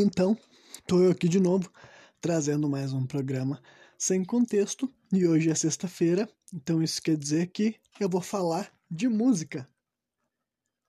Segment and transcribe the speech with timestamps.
[0.00, 0.38] Então,
[0.86, 1.72] tô eu aqui de novo,
[2.20, 3.60] trazendo mais um programa
[3.98, 9.08] sem contexto, e hoje é sexta-feira, então isso quer dizer que eu vou falar de
[9.08, 9.68] música.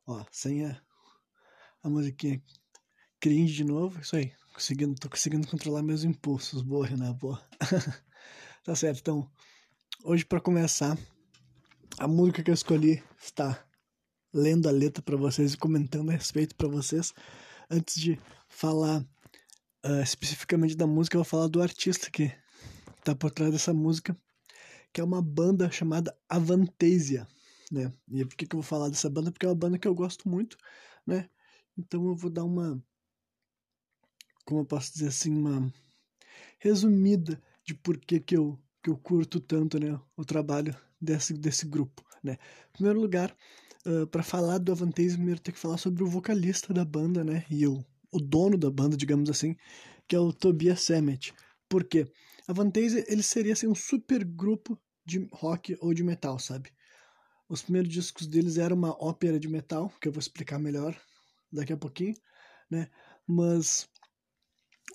[0.05, 0.79] Ó, sem a,
[1.81, 2.39] a musiquinha
[3.19, 7.43] cringe de novo, isso aí, conseguindo, tô conseguindo controlar meus impulsos, boa, Renan, boa.
[8.63, 9.31] tá certo, então,
[10.03, 10.95] hoje para começar,
[11.97, 13.65] a música que eu escolhi está
[14.31, 17.11] lendo a letra para vocês e comentando a respeito para vocês
[17.71, 18.19] antes de
[18.49, 19.01] falar
[19.85, 22.31] uh, especificamente da música, eu vou falar do artista que
[23.03, 24.17] tá por trás dessa música,
[24.91, 27.27] que é uma banda chamada Avantasia,
[27.71, 27.93] né?
[28.11, 29.31] E por que, que eu vou falar dessa banda?
[29.31, 30.57] Porque é uma banda que eu gosto muito,
[31.05, 31.29] né?
[31.77, 32.83] Então eu vou dar uma,
[34.45, 35.71] como eu posso dizer assim, uma
[36.57, 39.99] resumida de por que, que, eu, que eu curto tanto, né?
[40.17, 42.33] O trabalho desse, desse grupo, né?
[42.69, 43.35] Em primeiro lugar,
[43.85, 47.45] uh, para falar do Avantasia, primeiro tem que falar sobre o vocalista da banda, né?
[47.49, 49.55] E eu o dono da banda, digamos assim,
[50.07, 51.33] que é o Tobias Sammet.
[51.67, 52.11] Por quê?
[52.47, 56.71] A Vantage, ele seria assim, um super grupo de rock ou de metal, sabe?
[57.47, 60.99] Os primeiros discos deles eram uma ópera de metal, que eu vou explicar melhor
[61.51, 62.15] daqui a pouquinho,
[62.69, 62.89] né?
[63.27, 63.87] Mas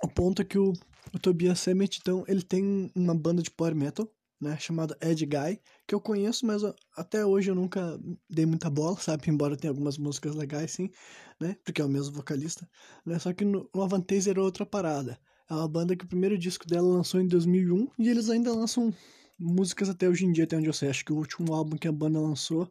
[0.03, 0.73] o ponto é que o,
[1.13, 4.09] o Tobias Sammet, então, ele tem uma banda de power metal,
[4.45, 6.63] né, chamada Ed Guy, que eu conheço, mas
[6.97, 9.29] até hoje eu nunca dei muita bola, sabe?
[9.31, 10.91] Embora tenha algumas músicas legais, sim,
[11.41, 11.57] né?
[11.65, 12.69] Porque é o mesmo vocalista,
[13.05, 13.19] né?
[13.19, 15.19] Só que no, no Avantasia era outra parada.
[15.49, 18.95] É uma banda que o primeiro disco dela lançou em 2001 e eles ainda lançam
[19.39, 20.89] músicas até hoje em dia, até onde eu sei.
[20.89, 22.71] Acho que o último álbum que a banda lançou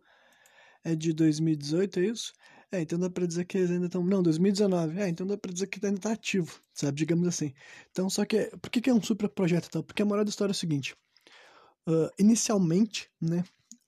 [0.84, 2.34] é de 2018, é isso?
[2.74, 4.04] É, então dá pra dizer que eles ainda estão.
[4.04, 5.00] Não, 2019.
[5.00, 6.98] É, então dá pra dizer que ainda tá ativo, sabe?
[6.98, 7.54] Digamos assim.
[7.92, 8.50] Então, só que.
[8.60, 9.84] Por que, que é um super projeto então?
[9.84, 10.96] Porque a moral da história é o seguinte:
[11.88, 13.44] Uh, inicialmente, né,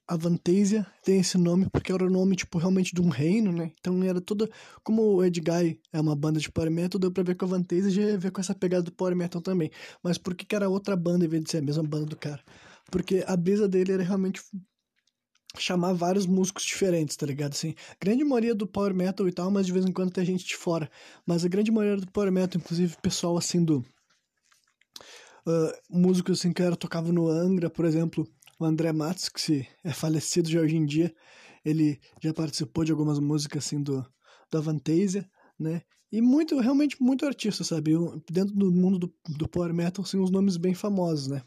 [0.08, 3.72] a Vantasia tem esse nome porque era o nome, tipo, realmente de um reino, né?
[3.80, 4.50] Então era toda...
[4.84, 7.48] Como o Ed Guy é uma banda de power metal, deu pra ver que a
[7.48, 9.72] Vantasia já ia ver com essa pegada do power metal também.
[10.04, 12.16] Mas por que que era outra banda em vez de ser a mesma banda do
[12.16, 12.44] cara?
[12.92, 14.44] Porque a brisa dele era realmente
[15.58, 17.54] chamar vários músicos diferentes, tá ligado?
[17.54, 20.46] Assim, grande maioria do power metal e tal, mas de vez em quando tem gente
[20.46, 20.90] de fora.
[21.26, 23.84] Mas a grande maioria do power metal, inclusive pessoal assim do
[25.46, 28.28] uh, músicos assim que era tocava no Angra, por exemplo,
[28.60, 31.14] o André Matos, que é falecido já hoje em dia,
[31.64, 34.06] ele já participou de algumas músicas assim do,
[34.52, 35.30] do Avantasia,
[35.60, 35.82] né?
[36.12, 37.92] E muito, realmente muito artista, sabe?
[38.30, 41.44] Dentro do mundo do, do power metal, assim, uns nomes bem famosos, né?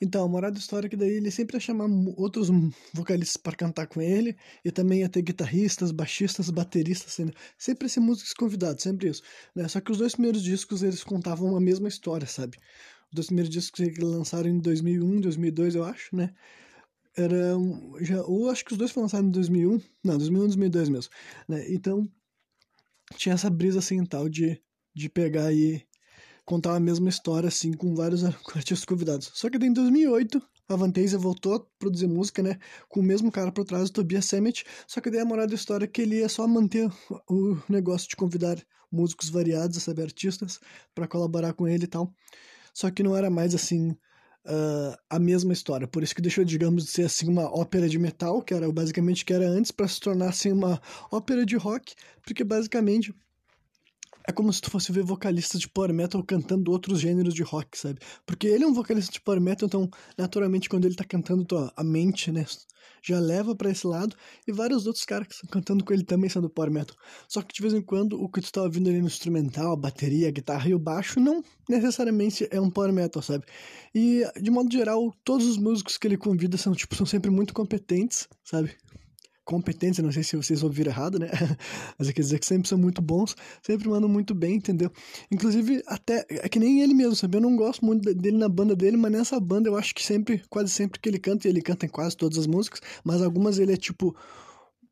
[0.00, 1.86] Então, a moral da história é que daí ele sempre ia chamar
[2.16, 2.48] outros
[2.92, 7.98] vocalistas para cantar com ele, e também ia ter guitarristas, baixistas, bateristas, sendo sempre esse
[7.98, 9.22] músicos convidados, sempre isso.
[9.54, 9.66] Né?
[9.68, 12.58] Só que os dois primeiros discos eles contavam a mesma história, sabe?
[13.08, 16.32] Os dois primeiros discos que lançaram em 2001, 2002, eu acho, né?
[17.16, 17.56] Era
[18.00, 21.12] já, ou acho que os dois foram lançados em 2001, não, 2001, 2002 mesmo,
[21.48, 21.64] né?
[21.72, 22.08] Então
[23.16, 24.60] tinha essa brisa assim tal de
[24.94, 25.82] de pegar aí
[26.48, 28.24] contar a mesma história, assim, com vários
[28.56, 29.30] artistas convidados.
[29.34, 33.52] Só que em 2008, a Vantasia voltou a produzir música, né, com o mesmo cara
[33.52, 36.16] por trás, o Tobias Sammet, só que daí a moral da história é que ele
[36.16, 36.90] ia só manter
[37.28, 38.56] o negócio de convidar
[38.90, 40.58] músicos variados, sabe, artistas,
[40.94, 42.14] para colaborar com ele e tal.
[42.72, 45.86] Só que não era mais, assim, uh, a mesma história.
[45.86, 49.22] Por isso que deixou, digamos, de ser, assim, uma ópera de metal, que era basicamente
[49.22, 50.80] que era antes, para se tornar, assim, uma
[51.12, 53.14] ópera de rock, porque basicamente
[54.28, 57.78] é como se tu fosse ver vocalistas de power metal cantando outros gêneros de rock,
[57.78, 57.98] sabe?
[58.26, 61.72] Porque ele é um vocalista de power metal, então, naturalmente, quando ele tá cantando, tua,
[61.74, 62.44] a mente, né,
[63.02, 64.14] já leva para esse lado,
[64.46, 66.94] e vários outros caras que estão cantando com ele também são do power metal.
[67.26, 69.76] Só que de vez em quando, o que tu tá ouvindo ali no instrumental, a
[69.76, 73.46] bateria, a guitarra e o baixo, não necessariamente é um power metal, sabe?
[73.94, 77.54] E, de modo geral, todos os músicos que ele convida são, tipo, são sempre muito
[77.54, 78.76] competentes, sabe?
[79.48, 81.30] Competentes, não sei se vocês ouviram errado, né?
[81.98, 84.92] Mas quer dizer que sempre são muito bons, sempre mandam muito bem, entendeu?
[85.30, 87.38] Inclusive, até, é que nem ele mesmo, sabe?
[87.38, 90.42] Eu não gosto muito dele na banda dele, mas nessa banda eu acho que sempre,
[90.50, 93.58] quase sempre que ele canta, e ele canta em quase todas as músicas, mas algumas
[93.58, 94.14] ele é tipo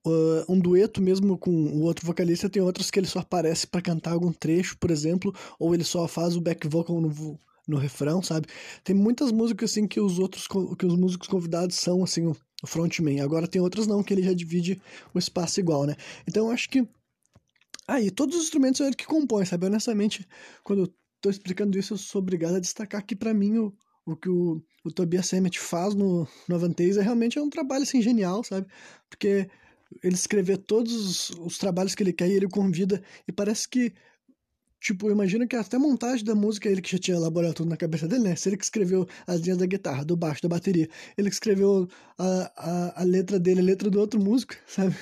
[0.07, 3.83] uh, um dueto mesmo com o outro vocalista, tem outras que ele só aparece para
[3.83, 7.39] cantar algum trecho, por exemplo, ou ele só faz o back vocal no,
[7.69, 8.47] no refrão, sabe?
[8.83, 10.49] Tem muitas músicas assim que os outros
[10.79, 12.33] que os músicos convidados são assim
[12.63, 13.21] o frontman.
[13.21, 14.81] Agora tem outras não, que ele já divide
[15.15, 15.97] o espaço igual, né?
[16.27, 16.87] Então eu acho que.
[17.89, 19.67] Aí, ah, todos os instrumentos são ele que compõe, sabe?
[19.67, 20.27] Honestamente,
[20.65, 23.75] quando eu tô explicando isso, eu sou obrigado a destacar que para mim o,
[24.05, 28.03] o que o, o Tobias Sammet faz no, no Avantasia realmente é um trabalho assim
[28.03, 28.67] genial, sabe?
[29.09, 29.49] Porque
[30.03, 33.93] ele escrever todos os, os trabalhos que ele quer e ele convida, e parece que
[34.87, 37.77] Tipo, imagina que até a montagem da música ele que já tinha elaborado tudo na
[37.77, 38.37] cabeça dele, né?
[38.37, 40.89] Se ele que escreveu as linhas da guitarra, do baixo, da bateria,
[41.19, 44.95] ele que escreveu a, a, a letra dele, a letra do outro músico, sabe?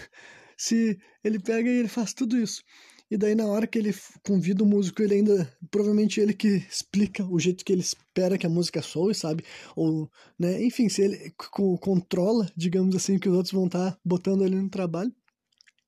[0.57, 2.63] Se ele pega e ele faz tudo isso.
[3.11, 5.55] E daí, na hora que ele convida o músico, ele ainda.
[5.71, 9.45] Provavelmente ele que explica o jeito que ele espera que a música soe, sabe?
[9.77, 10.65] Ou, né?
[10.65, 11.35] Enfim, se ele
[11.83, 15.13] controla, digamos assim, que os outros vão estar tá botando ele no trabalho.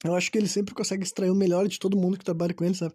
[0.05, 2.65] Eu acho que ele sempre consegue extrair o melhor de todo mundo que trabalha com
[2.65, 2.95] ele, sabe?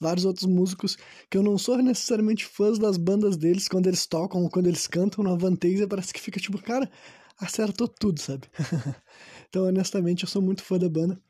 [0.00, 0.96] Vários outros músicos
[1.30, 4.86] que eu não sou necessariamente fãs das bandas deles quando eles tocam ou quando eles
[4.86, 6.90] cantam no Avantasia, parece que fica tipo, cara,
[7.38, 8.48] acertou tudo, sabe?
[9.48, 11.20] então, honestamente, eu sou muito fã da banda.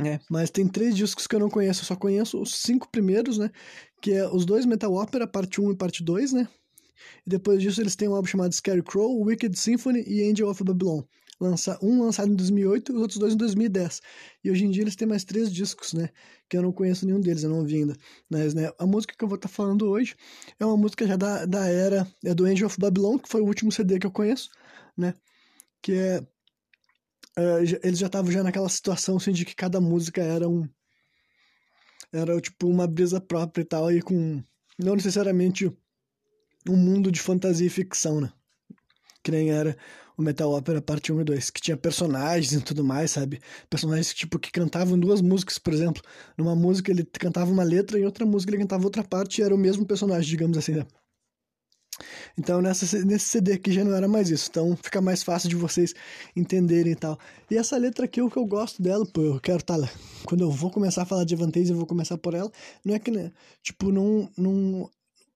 [0.00, 3.36] É, mas tem três discos que eu não conheço, eu só conheço os cinco primeiros,
[3.36, 3.50] né?
[4.00, 6.48] Que é os dois Metal Opera, parte 1 e parte 2, né?
[7.26, 11.02] E depois disso eles têm um álbum chamado Scarecrow, Wicked Symphony e Angel of Babylon.
[11.40, 14.02] Lança, um lançado em 2008 e os outros dois em 2010.
[14.42, 16.10] E hoje em dia eles têm mais três discos, né?
[16.48, 17.96] Que eu não conheço nenhum deles, eu não ouvi ainda.
[18.28, 20.16] Mas, né, a música que eu vou estar tá falando hoje
[20.58, 23.46] é uma música já da, da era é do Angel of Babylon, que foi o
[23.46, 24.50] último CD que eu conheço,
[24.96, 25.14] né?
[25.80, 26.20] Que é
[27.38, 30.68] uh, eles já estavam já naquela situação assim, de que cada música era um
[32.12, 34.42] era tipo uma brisa própria e tal e com
[34.78, 35.70] não necessariamente
[36.68, 38.32] um mundo de fantasia e ficção, né?
[39.22, 39.76] Que nem era
[40.18, 43.40] o Metal Opera parte 1 e 2, que tinha personagens e tudo mais, sabe?
[43.70, 46.02] Personagens tipo que cantavam duas músicas, por exemplo.
[46.36, 49.54] Numa música ele cantava uma letra e outra música ele cantava outra parte e era
[49.54, 50.86] o mesmo personagem, digamos assim, né?
[52.36, 55.56] Então nessa, nesse CD aqui já não era mais isso, então fica mais fácil de
[55.56, 55.94] vocês
[56.36, 57.18] entenderem e tal.
[57.50, 59.88] E essa letra aqui, o que eu gosto dela, pô, eu quero tá lá.
[60.24, 62.50] Quando eu vou começar a falar de Avantasia, eu vou começar por ela.
[62.84, 63.32] Não é que, né,
[63.62, 64.90] tipo, não, não,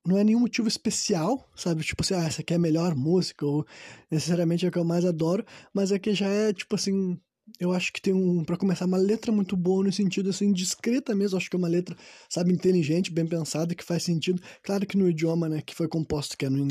[0.07, 1.85] não é nenhum motivo especial, sabe?
[1.85, 3.67] Tipo assim, ah, essa aqui é a melhor música, ou
[4.11, 7.19] necessariamente é a que eu mais adoro, mas é que já é, tipo assim,
[7.59, 11.15] eu acho que tem um, para começar, uma letra muito boa no sentido assim, discreta
[11.15, 11.37] mesmo.
[11.37, 11.97] Acho que é uma letra,
[12.29, 14.41] sabe, inteligente, bem pensada, que faz sentido.
[14.63, 16.67] Claro que no idioma, né, que foi composto, que é no,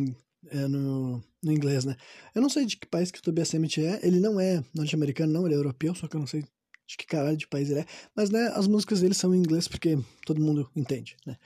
[0.50, 1.96] é no, no inglês, né.
[2.34, 4.00] Eu não sei de que país que o Tobias Sammet é.
[4.04, 6.44] Ele não é norte-americano, não, ele é europeu, só que eu não sei
[6.88, 7.86] de que caralho de país ele é.
[8.16, 11.38] Mas, né, as músicas dele são em inglês porque todo mundo entende, né.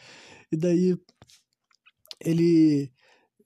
[0.51, 0.97] E daí,
[2.19, 2.91] ele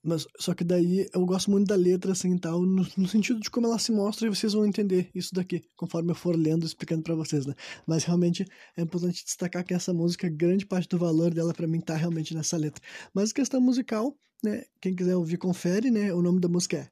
[0.01, 3.50] mas, só que daí eu gosto muito da letra, assim, tal, no, no, sentido de
[3.50, 7.04] como ela se mostra e vocês vão entender isso daqui, conforme eu for lendo explicando
[7.04, 7.54] para vocês, né?
[7.86, 8.45] Mas realmente
[8.77, 12.33] é importante destacar que essa música, grande parte do valor dela para mim tá realmente
[12.33, 12.81] nessa letra.
[13.13, 14.63] Mas questão musical, né?
[14.80, 16.13] Quem quiser ouvir, confere, né?
[16.13, 16.89] O nome da música é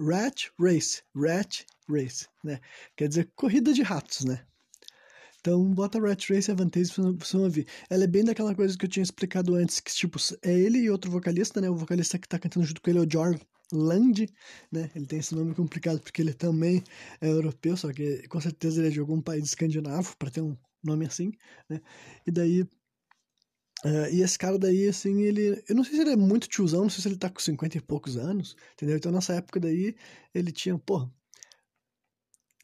[0.00, 2.60] Rat Race, Rat Race, né?
[2.96, 4.46] Quer dizer, corrida de ratos, né?
[5.44, 7.66] Então, bota Rat Race Advantage pra ouvir.
[7.90, 10.88] Ela é bem daquela coisa que eu tinha explicado antes, que, tipo, é ele e
[10.88, 11.68] outro vocalista, né?
[11.68, 13.38] O vocalista que tá cantando junto com ele é o George
[13.70, 14.26] Land,
[14.72, 14.90] né?
[14.96, 16.82] Ele tem esse nome complicado porque ele também
[17.20, 20.56] é europeu, só que com certeza ele é de algum país escandinavo, para ter um
[20.82, 21.30] nome assim,
[21.68, 21.78] né?
[22.26, 22.66] E daí
[23.84, 25.62] Uh, e esse cara daí, assim, ele.
[25.68, 27.76] Eu não sei se ele é muito tiozão, não sei se ele tá com 50
[27.76, 28.96] e poucos anos, entendeu?
[28.96, 29.94] Então nessa época daí,
[30.34, 31.12] ele tinha, porra,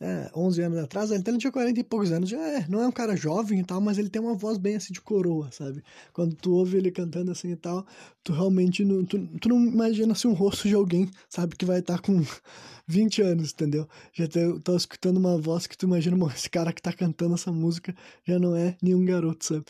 [0.00, 2.88] é, 11 anos atrás, então ele tinha 40 e poucos anos, já é, não é
[2.88, 5.85] um cara jovem e tal, mas ele tem uma voz bem assim de coroa, sabe?
[6.14, 7.87] Quando tu ouve ele cantando assim e tal,
[8.25, 11.81] tu realmente não, tu, tu não imagina assim um rosto de alguém, sabe, que vai
[11.81, 12.25] estar tá com
[12.88, 13.87] 20 anos, entendeu?
[14.14, 17.94] Já tá, escutando uma voz que tu imagina, esse cara que tá cantando essa música
[18.26, 19.64] já não é nenhum garoto, sabe?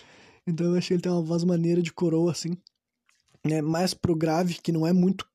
[0.47, 2.57] Então eu achei ele tem uma voz maneira de coroa, assim,
[3.45, 3.61] né?
[3.61, 5.27] Mais pro grave, que não é muito,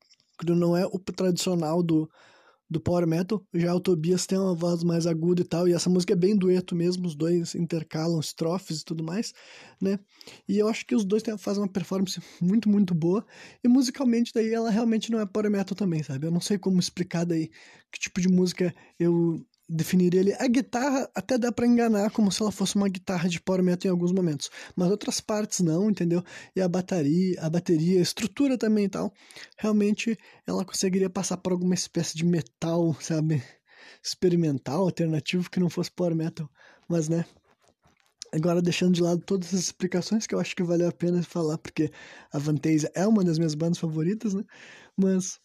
[0.46, 2.08] não é o tradicional do
[2.68, 3.44] do power metal.
[3.54, 6.36] Já o Tobias tem uma voz mais aguda e tal, e essa música é bem
[6.36, 9.32] dueto mesmo, os dois intercalam estrofes e tudo mais,
[9.80, 9.98] né?
[10.48, 13.24] E eu acho que os dois fazem uma performance muito, muito boa,
[13.62, 16.26] e musicalmente daí ela realmente não é power metal também, sabe?
[16.26, 17.48] Eu não sei como explicar daí
[17.92, 20.34] que tipo de música eu definiria ele.
[20.34, 23.88] A guitarra até dá para enganar como se ela fosse uma guitarra de power metal
[23.88, 26.22] em alguns momentos, mas outras partes não, entendeu?
[26.54, 29.12] E a bateria, a bateria, a estrutura também e tal,
[29.58, 33.42] realmente ela conseguiria passar por alguma espécie de metal, sabe?
[34.02, 36.48] Experimental, alternativo que não fosse power metal,
[36.88, 37.24] mas né?
[38.32, 41.58] Agora, deixando de lado todas as explicações que eu acho que valeu a pena falar,
[41.58, 41.90] porque
[42.32, 44.44] a Vantage é uma das minhas bandas favoritas, né?
[44.96, 45.40] Mas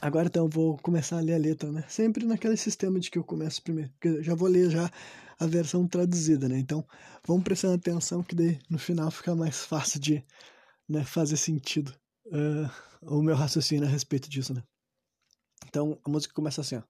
[0.00, 1.84] Agora então eu vou começar a ler a letra, né?
[1.88, 4.90] Sempre naquele sistema de que eu começo primeiro, porque eu já vou ler já
[5.38, 6.58] a versão traduzida, né?
[6.58, 6.86] Então,
[7.26, 10.24] vamos prestando atenção que daí no final fica mais fácil de
[10.88, 11.94] né, fazer sentido
[12.26, 12.70] uh,
[13.02, 14.62] o meu raciocínio a respeito disso, né?
[15.66, 16.82] Então, a música começa assim, ó.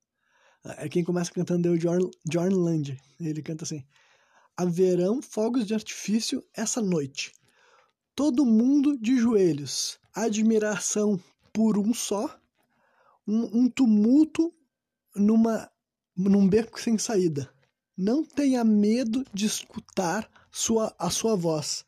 [0.76, 2.96] É quem começa cantando é o John, John Land.
[3.18, 3.84] Ele canta assim:
[4.56, 7.32] Haverão fogos de artifício essa noite.
[8.14, 9.98] Todo mundo de joelhos.
[10.12, 11.18] Admiração
[11.52, 12.39] por um só
[13.30, 14.52] um, um tumulto
[15.14, 15.70] numa,
[16.16, 17.48] num beco sem saída.
[17.96, 21.84] Não tenha medo de escutar sua, a sua voz.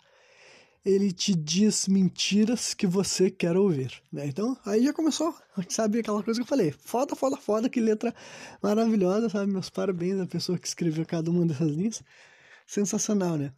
[0.84, 4.02] Ele te diz mentiras que você quer ouvir.
[4.12, 4.26] Né?
[4.26, 5.34] Então, aí já começou,
[5.68, 6.72] sabe aquela coisa que eu falei.
[6.72, 8.14] Foda, foda, foda, que letra
[8.62, 9.52] maravilhosa, sabe?
[9.52, 12.02] Meus parabéns à pessoa que escreveu cada uma dessas linhas.
[12.66, 13.52] Sensacional, né?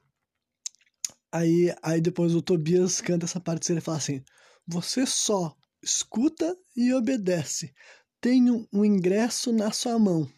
[1.32, 4.22] Aí, aí depois o Tobias canta essa parte, ele fala assim:
[4.66, 7.72] Você só escuta e obedece.
[8.20, 10.28] Tenho um ingresso na sua mão,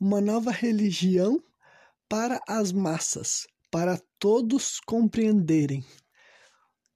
[0.00, 1.42] uma nova religião
[2.08, 5.84] para as massas, para todos compreenderem.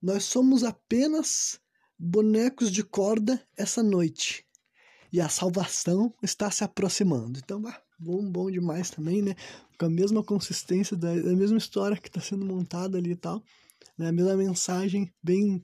[0.00, 1.60] Nós somos apenas
[1.98, 4.46] bonecos de corda essa noite
[5.12, 7.38] e a salvação está se aproximando.
[7.38, 9.34] Então, ah, bom, bom demais também, né?
[9.78, 13.42] Com a mesma consistência da, da mesma história que está sendo montada ali e tal,
[13.98, 14.08] né?
[14.08, 15.62] A mesma mensagem bem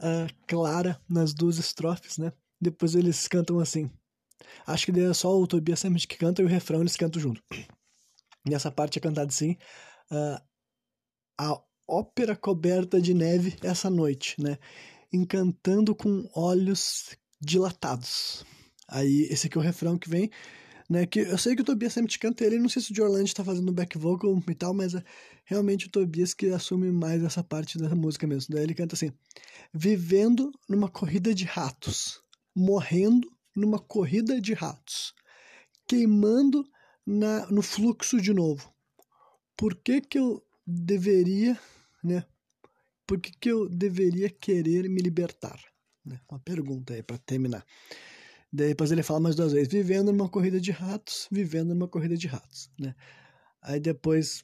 [0.00, 2.32] uh, clara nas duas estrofes, né?
[2.60, 3.90] Depois eles cantam assim.
[4.66, 7.42] Acho que é só o Tobias sempre que canta e o refrão eles cantam junto.
[8.48, 9.56] E essa parte é cantada assim.
[10.10, 10.40] Uh,
[11.38, 14.58] a ópera coberta de neve essa noite, né?
[15.12, 18.44] Encantando com olhos dilatados.
[18.88, 20.30] Aí, esse aqui é o refrão que vem,
[20.88, 21.06] né?
[21.06, 23.44] Que eu sei que o Tobias sempre canta ele, não sei se o Jorland tá
[23.44, 25.04] fazendo back vocal e tal, mas é
[25.44, 28.54] realmente o Tobias que assume mais essa parte da música mesmo.
[28.54, 29.12] Daí ele canta assim:
[29.72, 32.22] Vivendo numa corrida de ratos,
[32.54, 35.14] morrendo numa corrida de ratos,
[35.86, 36.64] queimando
[37.04, 38.72] na, no fluxo de novo.
[39.56, 41.58] Por que que eu deveria,
[42.02, 42.24] né?
[43.06, 45.58] Por que que eu deveria querer me libertar?
[46.04, 46.20] Né?
[46.30, 47.64] Uma pergunta aí para terminar.
[48.52, 52.26] Depois ele fala mais duas vezes, vivendo numa corrida de ratos, vivendo numa corrida de
[52.26, 52.94] ratos, né?
[53.60, 54.42] Aí depois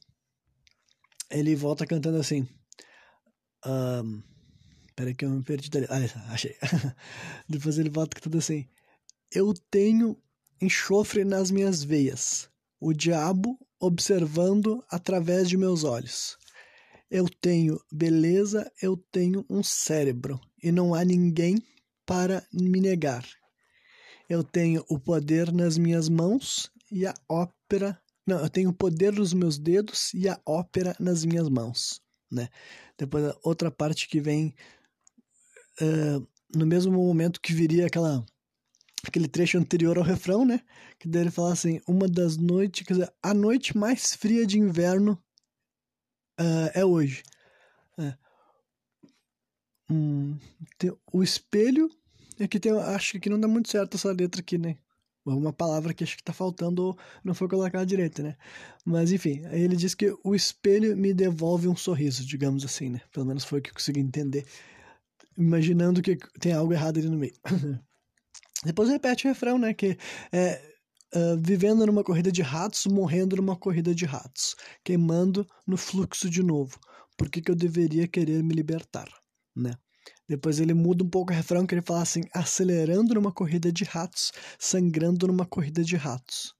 [1.30, 2.46] ele volta cantando assim.
[3.64, 4.22] Um,
[4.94, 5.86] peraí que eu me perdi dali.
[5.88, 6.54] Ah, achei.
[7.48, 8.68] depois ele volta cantando assim.
[9.32, 10.20] Eu tenho
[10.60, 12.48] enxofre nas minhas veias,
[12.80, 16.36] o diabo observando através de meus olhos.
[17.10, 21.62] Eu tenho beleza, eu tenho um cérebro, e não há ninguém
[22.06, 23.24] para me negar.
[24.28, 28.00] Eu tenho o poder nas minhas mãos e a ópera.
[28.26, 32.00] Não, eu tenho o poder nos meus dedos e a ópera nas minhas mãos,
[32.30, 32.48] né?
[32.96, 34.54] Depois outra parte que vem
[35.80, 36.26] uh,
[36.56, 38.24] no mesmo momento que viria aquela
[39.06, 40.60] aquele trecho anterior ao refrão, né?
[40.98, 45.22] Que dele fala assim: uma das noites, quer dizer, a noite mais fria de inverno
[46.40, 47.22] uh, é hoje.
[47.98, 48.16] É.
[49.90, 50.38] Hum,
[51.12, 51.90] o espelho
[52.38, 54.76] é que tem, acho que não dá muito certo essa letra aqui, né?
[55.24, 58.36] Uma palavra que acho que tá faltando ou não foi colocada direito, né?
[58.84, 63.00] Mas enfim, aí ele diz que o espelho me devolve um sorriso, digamos assim, né?
[63.10, 64.46] Pelo menos foi o que eu consegui entender.
[65.38, 67.34] Imaginando que tem algo errado ali no meio.
[68.64, 69.72] Depois repete o refrão, né?
[69.72, 69.96] Que
[70.30, 70.60] é
[71.14, 76.42] uh, vivendo numa corrida de ratos, morrendo numa corrida de ratos, queimando no fluxo de
[76.42, 76.78] novo.
[77.16, 79.08] Por que, que eu deveria querer me libertar,
[79.56, 79.74] né?
[80.28, 83.84] Depois ele muda um pouco o refrão, que ele fala assim: acelerando numa corrida de
[83.84, 86.54] ratos, sangrando numa corrida de ratos.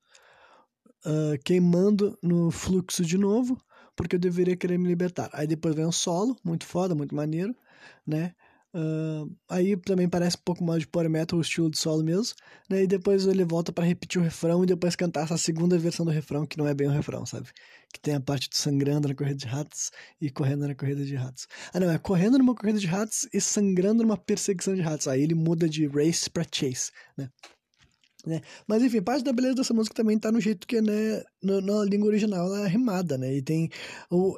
[1.06, 3.59] Uh, queimando no fluxo de novo,
[3.94, 5.30] porque eu deveria querer me libertar.
[5.33, 7.54] Aí depois vem um solo, muito foda, muito maneiro,
[8.06, 8.35] né?
[8.75, 12.35] Uh, aí também parece um pouco mais de power metal, o estilo de solo mesmo.
[12.69, 12.83] Né?
[12.83, 16.11] E depois ele volta para repetir o refrão e depois cantar essa segunda versão do
[16.11, 17.49] refrão, que não é bem o refrão, sabe?
[17.93, 21.14] Que tem a parte do sangrando na corrida de ratos e correndo na corrida de
[21.14, 21.47] ratos.
[21.73, 25.07] Ah, não, é correndo numa corrida de ratos e sangrando numa perseguição de ratos.
[25.07, 27.31] Aí ele muda de race para chase, né?
[28.26, 28.40] Né?
[28.66, 31.85] Mas enfim, parte da beleza dessa música também tá no jeito que, né, no, na
[31.85, 33.35] língua original ela é rimada, né?
[33.35, 33.69] E tem
[34.11, 34.35] o,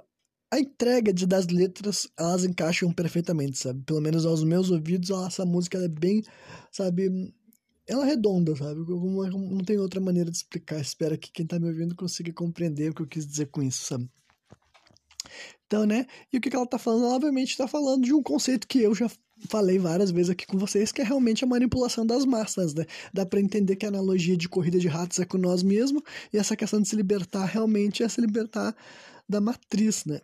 [0.51, 3.83] a entrega de, das letras, elas encaixam perfeitamente, sabe?
[3.83, 6.23] Pelo menos aos meus ouvidos, essa música é bem,
[6.71, 7.35] sabe?
[7.87, 8.81] Ela é redonda, sabe?
[8.81, 10.81] Não tem outra maneira de explicar.
[10.81, 13.85] Espero que quem tá me ouvindo consiga compreender o que eu quis dizer com isso,
[13.85, 14.09] sabe?
[15.67, 16.07] Então, né?
[16.33, 17.05] E o que, que ela tá falando?
[17.05, 19.11] Ela, obviamente, tá falando de um conceito que eu já
[19.49, 22.87] falei várias vezes aqui com vocês, que é realmente a manipulação das massas, né?
[23.13, 26.39] Dá para entender que a analogia de corrida de ratos é com nós mesmos, e
[26.39, 28.75] essa questão de se libertar realmente é se libertar
[29.29, 30.21] da matriz, né?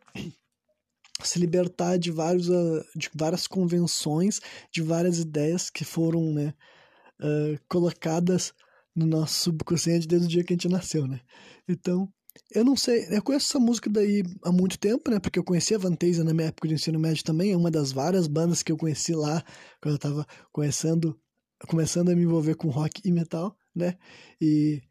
[1.22, 4.40] Se libertar de, vários, uh, de várias convenções,
[4.72, 6.54] de várias ideias que foram né,
[7.20, 8.52] uh, colocadas
[8.94, 11.20] no nosso subconsciente desde o dia que a gente nasceu, né?
[11.68, 12.08] Então,
[12.50, 15.18] eu não sei, eu conheço essa música daí há muito tempo, né?
[15.18, 17.92] Porque eu conheci a Vantasia na minha época de ensino médio também, é uma das
[17.92, 19.44] várias bandas que eu conheci lá
[19.80, 21.18] quando eu tava começando,
[21.68, 23.96] começando a me envolver com rock e metal, né?
[24.40, 24.82] E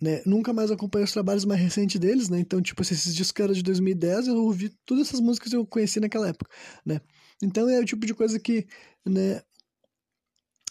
[0.00, 0.22] né?
[0.24, 2.40] Nunca mais acompanhei os trabalhos mais recentes deles, né?
[2.40, 6.00] Então, tipo, esses discos eram de 2010, eu ouvi todas essas músicas que eu conheci
[6.00, 6.50] naquela época,
[6.84, 7.00] né?
[7.42, 8.66] Então é o tipo de coisa que,
[9.04, 9.42] né,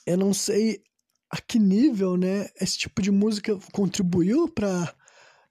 [0.05, 0.81] eu não sei
[1.31, 4.93] a que nível, né, esse tipo de música contribuiu para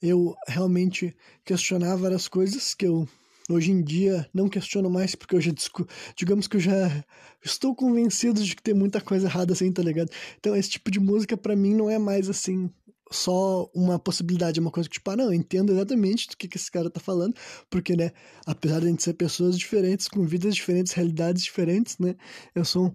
[0.02, 3.06] eu realmente questionar várias coisas que eu
[3.50, 5.52] hoje em dia não questiono mais porque eu já
[6.16, 7.04] digamos que eu já
[7.42, 10.10] estou convencido de que tem muita coisa errada assim, tá ligado?
[10.38, 12.70] Então esse tipo de música para mim não é mais assim
[13.10, 16.56] só uma possibilidade, uma coisa que, tipo, ah, não, eu entendo exatamente do que, que
[16.56, 17.34] esse cara tá falando,
[17.70, 18.12] porque, né,
[18.46, 22.14] apesar de a gente ser pessoas diferentes, com vidas diferentes, realidades diferentes, né,
[22.54, 22.94] eu sou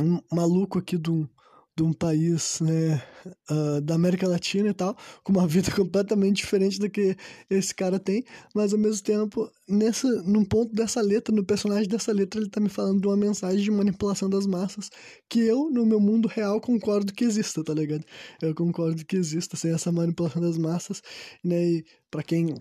[0.00, 1.28] um, um maluco aqui de um,
[1.76, 3.02] de um país né,
[3.50, 7.16] uh, da América Latina e tal, com uma vida completamente diferente do que
[7.48, 8.24] esse cara tem,
[8.54, 12.60] mas ao mesmo tempo, nessa, num ponto dessa letra, no personagem dessa letra, ele tá
[12.60, 14.90] me falando de uma mensagem de manipulação das massas
[15.28, 18.04] que eu, no meu mundo real, concordo que exista, tá ligado?
[18.42, 21.02] Eu concordo que exista, sem essa manipulação das massas,
[21.44, 22.54] né, e pra quem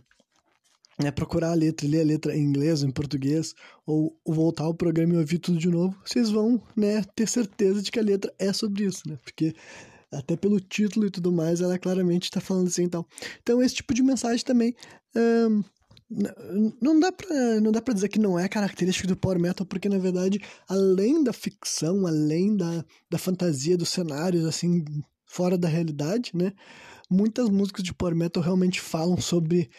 [1.02, 5.14] né, procurar a letra, ler a letra em inglês, em português, ou, voltar ao programa
[5.14, 8.52] e ouvir tudo de novo, vocês vão né, ter certeza de que a letra é
[8.52, 9.18] sobre isso, né?
[9.24, 9.56] Porque
[10.12, 13.06] até pelo título e tudo mais, ela claramente está falando assim então.
[13.42, 14.76] Então, esse tipo de mensagem também.
[16.82, 19.88] Não dá pra, não dá pra dizer que não é característica do power metal, porque
[19.88, 24.84] na verdade, além da ficção, além da, da fantasia dos cenários, assim,
[25.28, 26.52] fora da realidade, né?
[27.08, 29.70] Muitas músicas de power metal realmente falam sobre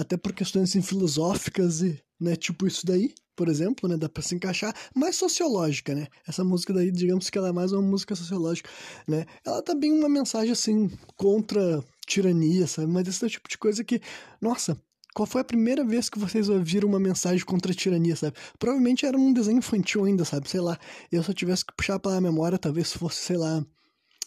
[0.00, 4.22] até por questões assim, filosóficas e, né, tipo isso daí, por exemplo, né, dá para
[4.22, 6.08] se encaixar, mais sociológica, né?
[6.26, 8.68] Essa música daí, digamos que ela é mais uma música sociológica,
[9.06, 9.26] né?
[9.44, 12.90] Ela tá bem uma mensagem assim contra tirania, sabe?
[12.92, 14.00] Mas esse é o tipo de coisa que,
[14.40, 14.76] nossa,
[15.14, 18.36] qual foi a primeira vez que vocês ouviram uma mensagem contra a tirania, sabe?
[18.58, 20.48] Provavelmente era um desenho infantil ainda, sabe?
[20.48, 20.78] Sei lá.
[21.10, 23.64] Eu eu tivesse que puxar pela memória, talvez fosse, sei lá,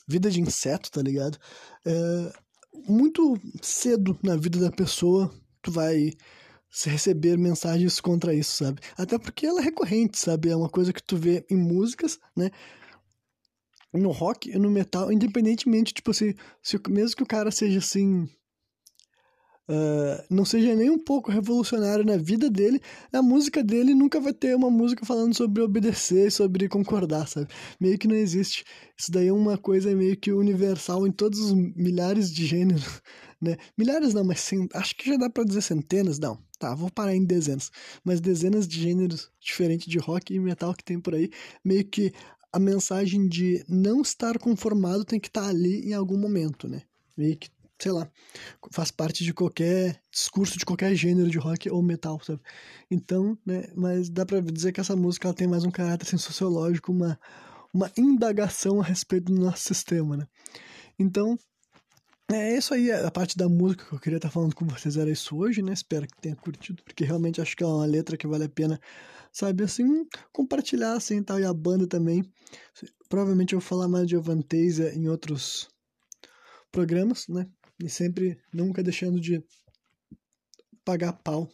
[0.07, 1.37] Vida de Inseto, tá ligado?
[1.85, 2.33] É,
[2.87, 5.31] muito cedo na vida da pessoa,
[5.63, 6.13] tu vai
[6.85, 8.81] receber mensagens contra isso, sabe?
[8.97, 10.49] Até porque ela é recorrente, sabe?
[10.49, 12.51] É uma coisa que tu vê em músicas, né?
[13.93, 18.27] No rock e no metal, independentemente, tipo assim, se, mesmo que o cara seja assim.
[19.69, 22.81] Uh, não seja nem um pouco revolucionário na vida dele,
[23.13, 27.47] a música dele nunca vai ter uma música falando sobre obedecer, sobre concordar, sabe?
[27.79, 28.65] Meio que não existe.
[28.97, 33.01] Isso daí é uma coisa meio que universal em todos os milhares de gêneros
[33.43, 33.57] né?
[33.77, 36.41] Milhares não, mas acho que já dá para dizer centenas, não.
[36.57, 37.69] Tá, vou parar em dezenas.
[38.03, 41.29] Mas dezenas de gêneros diferentes de rock e metal que tem por aí,
[41.63, 42.13] meio que
[42.53, 46.83] a mensagem de não estar conformado tem que estar tá ali em algum momento, né?
[47.17, 47.49] Meio que,
[47.83, 48.09] sei lá,
[48.71, 52.41] faz parte de qualquer discurso de qualquer gênero de rock ou metal, sabe?
[52.89, 56.17] Então, né, mas dá pra dizer que essa música ela tem mais um caráter assim,
[56.17, 57.19] sociológico, uma,
[57.73, 60.25] uma indagação a respeito do nosso sistema, né?
[60.97, 61.37] Então,
[62.31, 65.11] é isso aí, a parte da música que eu queria estar falando com vocês era
[65.11, 65.73] isso hoje, né?
[65.73, 68.79] Espero que tenha curtido, porque realmente acho que é uma letra que vale a pena,
[69.29, 72.23] sabe, assim, compartilhar, assim, tal, e a banda também.
[73.09, 75.67] Provavelmente eu vou falar mais de Avantasia em outros
[76.71, 77.45] programas, né?
[77.79, 79.43] E sempre, nunca deixando de
[80.85, 81.49] pagar pau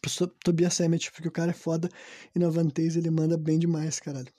[0.00, 1.88] pro Tobias Sammet, porque o cara é foda
[2.34, 4.32] e no Avantasia ele manda bem demais, caralho.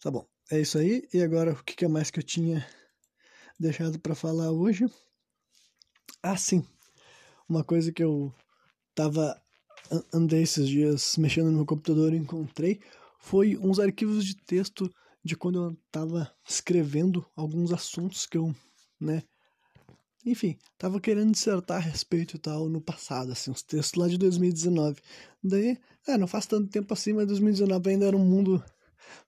[0.00, 1.08] Tá bom, é isso aí.
[1.12, 2.66] E agora, o que, que é mais que eu tinha
[3.58, 4.86] deixado para falar hoje.
[6.22, 6.66] Ah, sim.
[7.48, 8.32] Uma coisa que eu
[8.94, 9.40] tava
[10.12, 12.80] andei esses dias mexendo no meu computador e encontrei
[13.18, 14.90] foi uns arquivos de texto
[15.22, 18.54] de quando eu tava escrevendo alguns assuntos que eu,
[19.04, 19.22] né,
[20.26, 24.16] enfim, tava querendo dissertar a respeito e tal no passado, assim, uns textos lá de
[24.16, 25.00] 2019.
[25.42, 28.64] Daí, é, não faz tanto tempo assim, mas 2019 ainda era um mundo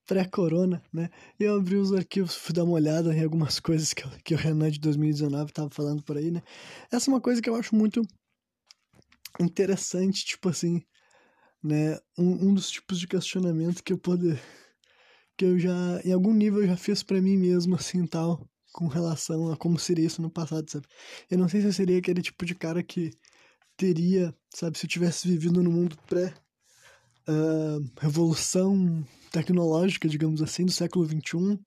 [0.07, 1.11] pré-corona, né?
[1.39, 4.39] E eu abri os arquivos, fui dar uma olhada em algumas coisas que, que o
[4.39, 6.43] Renan de 2019 estava falando por aí, né?
[6.91, 8.03] Essa é uma coisa que eu acho muito
[9.39, 10.83] interessante, tipo assim,
[11.62, 11.99] né?
[12.19, 14.41] Um, um dos tipos de questionamento que eu poder
[15.37, 18.89] que eu já, em algum nível, eu já fiz para mim mesmo, assim, tal, com
[18.89, 20.87] relação a como seria isso no passado, sabe?
[21.31, 23.11] Eu não sei se eu seria aquele tipo de cara que
[23.75, 26.35] teria, sabe, se eu tivesse vivido no mundo pré
[27.27, 31.59] uh, revolução tecnológica, digamos assim, do século XXI,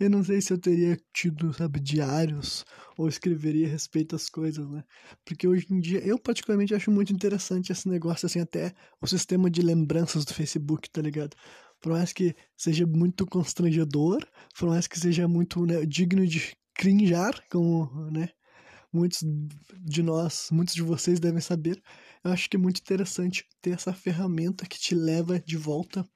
[0.00, 2.64] eu não sei se eu teria tido, sabe, diários
[2.98, 4.82] ou escreveria a respeito às coisas, né?
[5.24, 9.48] Porque hoje em dia, eu particularmente acho muito interessante esse negócio, assim, até o sistema
[9.48, 11.36] de lembranças do Facebook, tá ligado?
[11.80, 14.26] Por mais que seja muito constrangedor,
[14.58, 18.28] por mais que seja muito né, digno de crinjar, como, né?
[18.92, 19.22] Muitos
[19.84, 21.82] de nós, muitos de vocês devem saber,
[22.24, 26.06] eu acho que é muito interessante ter essa ferramenta que te leva de volta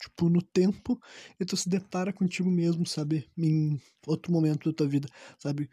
[0.00, 0.98] tipo, no tempo,
[1.38, 3.28] e tu se depara contigo mesmo, sabe?
[3.36, 5.68] Em outro momento da tua vida, sabe?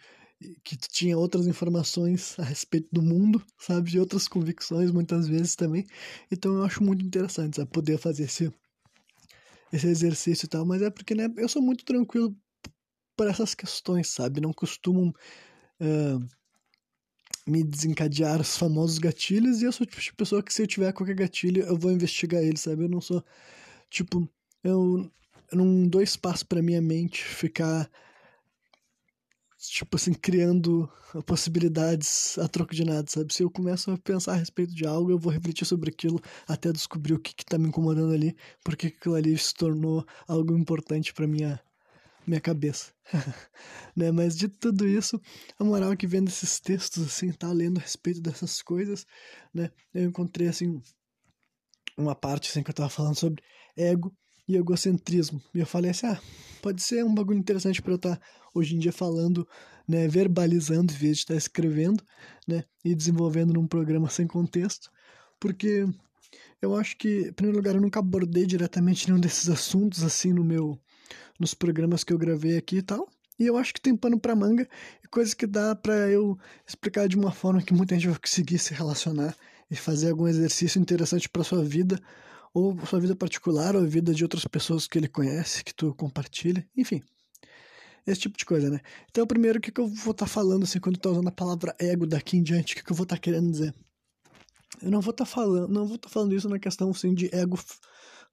[0.63, 3.89] Que tu tinha outras informações a respeito do mundo, sabe?
[3.91, 5.85] De outras convicções, muitas vezes também.
[6.31, 7.71] Então eu acho muito interessante, sabe?
[7.71, 8.51] Poder fazer esse,
[9.71, 10.65] esse exercício e tal.
[10.65, 11.27] Mas é porque, né?
[11.37, 12.35] Eu sou muito tranquilo
[13.15, 14.41] por essas questões, sabe?
[14.41, 15.13] Não costumo.
[15.81, 16.25] Uh,
[17.45, 20.91] me desencadear os famosos gatilhos, e eu sou tipo de pessoa que se eu tiver
[20.91, 22.83] qualquer gatilho, eu vou investigar ele, sabe?
[22.83, 23.23] Eu não sou
[23.89, 24.29] Tipo,
[24.63, 25.09] eu,
[25.51, 27.89] eu não dou espaço para minha mente ficar
[29.57, 30.89] tipo assim, criando
[31.25, 33.33] possibilidades a troco de nada, sabe?
[33.33, 36.71] Se eu começo a pensar a respeito de algo, eu vou refletir sobre aquilo até
[36.71, 41.13] descobrir o que, que tá me incomodando ali, porque aquilo ali se tornou algo importante
[41.13, 41.59] para minha
[42.25, 42.93] minha cabeça,
[43.95, 44.11] né?
[44.11, 45.19] Mas de tudo isso,
[45.57, 49.05] a moral é que vendo esses textos, assim, tá lendo a respeito dessas coisas,
[49.53, 49.71] né?
[49.93, 50.81] Eu encontrei, assim,
[51.97, 53.41] uma parte, assim, que eu tava falando sobre
[53.77, 54.13] ego
[54.47, 55.41] e egocentrismo.
[55.53, 56.19] E eu falei assim, ah,
[56.61, 58.21] pode ser um bagulho interessante para eu estar tá,
[58.53, 59.47] hoje em dia falando,
[59.87, 62.03] né, verbalizando em vez de estar tá escrevendo,
[62.47, 64.89] né, e desenvolvendo num programa sem contexto,
[65.39, 65.85] porque
[66.61, 70.43] eu acho que, em primeiro lugar, eu nunca abordei diretamente nenhum desses assuntos, assim, no
[70.43, 70.79] meu
[71.39, 73.07] nos programas que eu gravei aqui e tal.
[73.39, 74.67] E eu acho que tem pano para manga
[75.03, 78.57] e coisas que dá para eu explicar de uma forma que muita gente vai conseguir
[78.57, 79.35] se relacionar
[79.69, 81.99] e fazer algum exercício interessante para sua vida,
[82.53, 85.93] ou sua vida particular, ou a vida de outras pessoas que ele conhece, que tu
[85.95, 87.01] compartilha, enfim.
[88.05, 88.79] Esse tipo de coisa, né?
[89.09, 91.27] Então, primeiro, o que, que eu vou estar tá falando, assim, quando eu tô usando
[91.27, 93.75] a palavra ego daqui em diante, o que, que eu vou estar tá querendo dizer?
[94.81, 97.13] Eu não vou estar tá falando, não vou estar tá falando isso na questão, assim,
[97.13, 97.59] de ego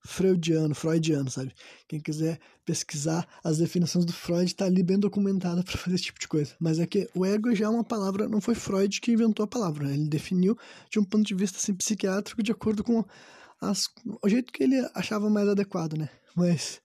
[0.05, 1.51] freudiano, freudiano, sabe?
[1.87, 6.19] Quem quiser pesquisar as definições do Freud está ali bem documentada para fazer esse tipo
[6.19, 6.55] de coisa.
[6.59, 9.47] Mas é que o ego já é uma palavra, não foi Freud que inventou a
[9.47, 9.93] palavra, né?
[9.93, 10.57] ele definiu
[10.89, 13.03] de um ponto de vista assim, psiquiátrico de acordo com
[13.69, 13.85] as,
[14.23, 16.09] o jeito que ele achava mais adequado, né?
[16.35, 16.81] Mas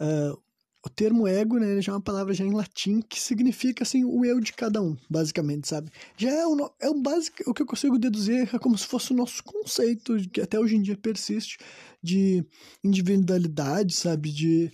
[0.00, 0.36] uh,
[0.84, 4.24] o termo ego, né, já é uma palavra já em latim que significa assim o
[4.24, 5.90] eu de cada um, basicamente, sabe?
[6.16, 9.12] Já é o, é o básico, o que eu consigo deduzir é como se fosse
[9.12, 11.58] o nosso conceito que até hoje em dia persiste
[12.02, 12.44] de
[12.82, 14.32] individualidade, sabe?
[14.32, 14.72] De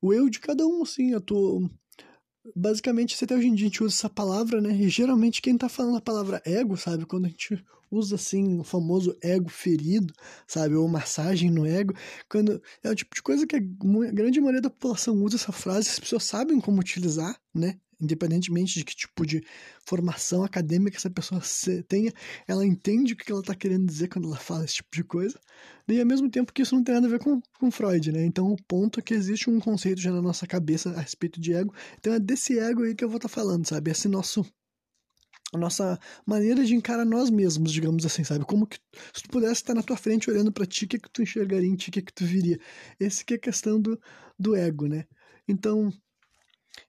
[0.00, 1.68] o eu de cada um, assim, eu tô
[2.56, 4.72] basicamente até hoje em dia a gente usa essa palavra, né?
[4.72, 8.64] E geralmente quem tá falando a palavra ego, sabe, quando a gente usa assim o
[8.64, 10.14] famoso ego ferido,
[10.46, 11.94] sabe, ou massagem no ego,
[12.28, 13.60] quando é o tipo de coisa que a
[14.12, 17.78] grande maioria da população usa essa frase, as pessoas sabem como utilizar, né?
[18.00, 19.44] Independentemente de que tipo de
[19.84, 21.42] formação acadêmica essa pessoa
[21.86, 22.10] tenha,
[22.48, 25.38] ela entende o que ela está querendo dizer quando ela fala esse tipo de coisa.
[25.86, 28.24] E ao mesmo tempo que isso não tem nada a ver com, com Freud, né?
[28.24, 31.52] Então o ponto é que existe um conceito já na nossa cabeça a respeito de
[31.52, 31.74] ego.
[31.98, 33.90] Então é desse ego aí que eu vou estar tá falando, sabe?
[33.90, 34.46] Esse nosso
[35.52, 38.44] a nossa maneira de encarar nós mesmos, digamos assim, sabe?
[38.44, 38.78] Como que
[39.12, 41.68] se tu pudesse estar na tua frente olhando para ti, o que que tu enxergaria
[41.68, 42.58] em ti, o que que tu viria?
[42.98, 44.00] Esse que é a questão do,
[44.38, 45.06] do ego, né?
[45.48, 45.92] Então,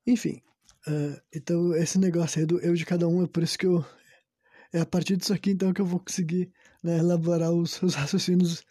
[0.05, 0.41] enfim,
[0.87, 3.83] uh, então esse negócio aí do eu de cada um, é por isso que eu
[4.73, 6.49] é a partir disso aqui então que eu vou conseguir
[6.81, 8.63] né, elaborar os, os raciocínios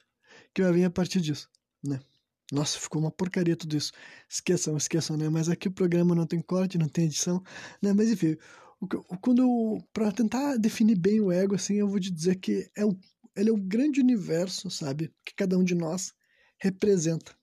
[0.54, 1.48] que vai vir a partir disso,
[1.82, 2.00] né?
[2.52, 3.92] Nossa, ficou uma porcaria tudo isso.
[4.28, 5.28] Esqueçam, esqueçam, né?
[5.28, 7.42] Mas aqui o programa não tem corte, não tem edição,
[7.80, 7.92] né?
[7.92, 8.36] Mas enfim,
[9.20, 12.96] quando para tentar definir bem o ego assim eu vou te dizer que é o,
[13.36, 16.12] ele é o grande universo sabe que cada um de nós
[16.58, 17.34] representa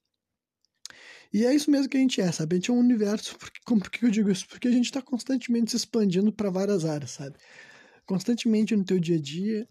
[1.32, 3.60] e é isso mesmo que a gente é sabe a gente é um universo porque,
[3.64, 6.84] como, por que eu digo isso porque a gente está constantemente se expandindo para várias
[6.84, 7.36] áreas sabe
[8.04, 9.68] constantemente no teu dia a dia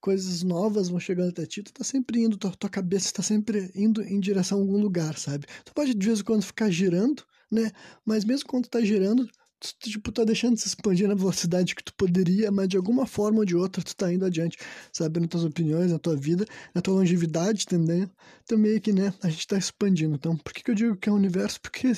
[0.00, 3.70] coisas novas vão chegando até ti, tu tá sempre indo, tua, tua cabeça está sempre
[3.74, 5.46] indo em direção a algum lugar, sabe?
[5.64, 7.70] Tu pode de vez em quando ficar girando, né?
[8.04, 9.28] Mas mesmo quando tu tá girando,
[9.60, 13.06] tu, tipo, tá deixando de se expandir na velocidade que tu poderia, mas de alguma
[13.06, 14.56] forma ou de outra tu tá indo adiante,
[14.92, 18.10] sabe, nas tuas opiniões, na tua vida, na tua longevidade, entendeu?
[18.42, 20.14] Então meio que, né, a gente tá expandindo.
[20.14, 21.60] Então, por que, que eu digo que é um universo?
[21.60, 21.92] Porque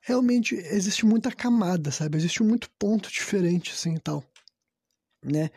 [0.00, 2.16] realmente existe muita camada, sabe?
[2.18, 4.24] Existe muito ponto diferente, assim, e tal,
[5.24, 5.50] né?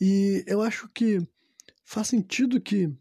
[0.00, 1.20] E eu acho que
[1.84, 2.92] faz sentido que,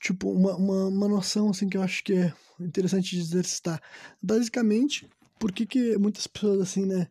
[0.00, 3.80] tipo, uma, uma, uma noção, assim, que eu acho que é interessante de exercitar.
[4.22, 5.08] Basicamente,
[5.40, 7.08] por que, que muitas pessoas, assim, né,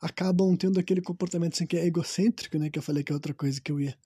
[0.00, 3.32] acabam tendo aquele comportamento assim, que é egocêntrico, né, que eu falei que é outra
[3.32, 3.96] coisa que eu ia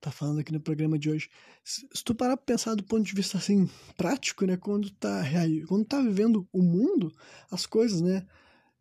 [0.00, 1.30] tá falando aqui no programa de hoje.
[1.64, 5.22] Se, se, tu parar pra pensar do ponto de vista, assim, prático, né, quando tá,
[5.66, 7.10] quando tá vivendo o mundo,
[7.50, 8.26] as coisas, né,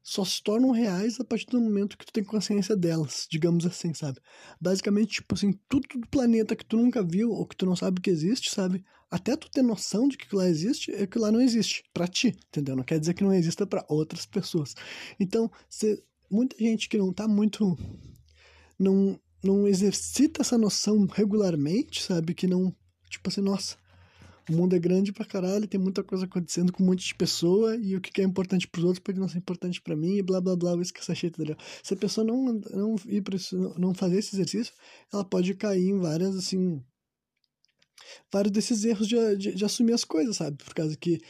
[0.04, 3.94] só se tornam reais a partir do momento que tu tem consciência delas, digamos assim,
[3.94, 4.20] sabe?
[4.60, 8.02] Basicamente, tipo assim, tudo do planeta que tu nunca viu ou que tu não sabe
[8.02, 8.84] que existe, sabe?
[9.10, 12.36] Até tu ter noção de que lá existe, é que lá não existe para ti,
[12.48, 12.76] entendeu?
[12.76, 14.76] Não quer dizer que não exista para outras pessoas.
[15.18, 15.50] Então,
[16.30, 17.78] muita gente que não tá muito
[18.78, 22.34] não não exercita essa noção regularmente, sabe?
[22.34, 22.74] Que não,
[23.10, 23.76] tipo assim, nossa,
[24.50, 27.76] o mundo é grande pra caralho, tem muita coisa acontecendo com um monte de pessoa,
[27.78, 30.42] e o que é importante pros outros pode não ser importante para mim, e blá
[30.42, 31.56] blá blá, isso que essa cheia, entendeu?
[31.82, 34.74] Se a pessoa não, não ir pra isso, não fazer esse exercício,
[35.12, 36.84] ela pode cair em várias, assim,
[38.32, 40.58] vários desses erros de, de, de assumir as coisas, sabe?
[40.58, 41.22] Por causa que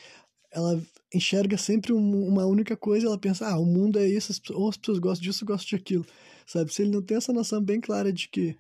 [0.51, 0.81] ela
[1.13, 4.77] enxerga sempre um, uma única coisa, ela pensa, ah, o mundo é isso, ou as
[4.77, 6.05] pessoas gostam disso, gostam de aquilo,
[6.47, 6.73] sabe?
[6.73, 8.55] Se ele não tem essa noção bem clara de que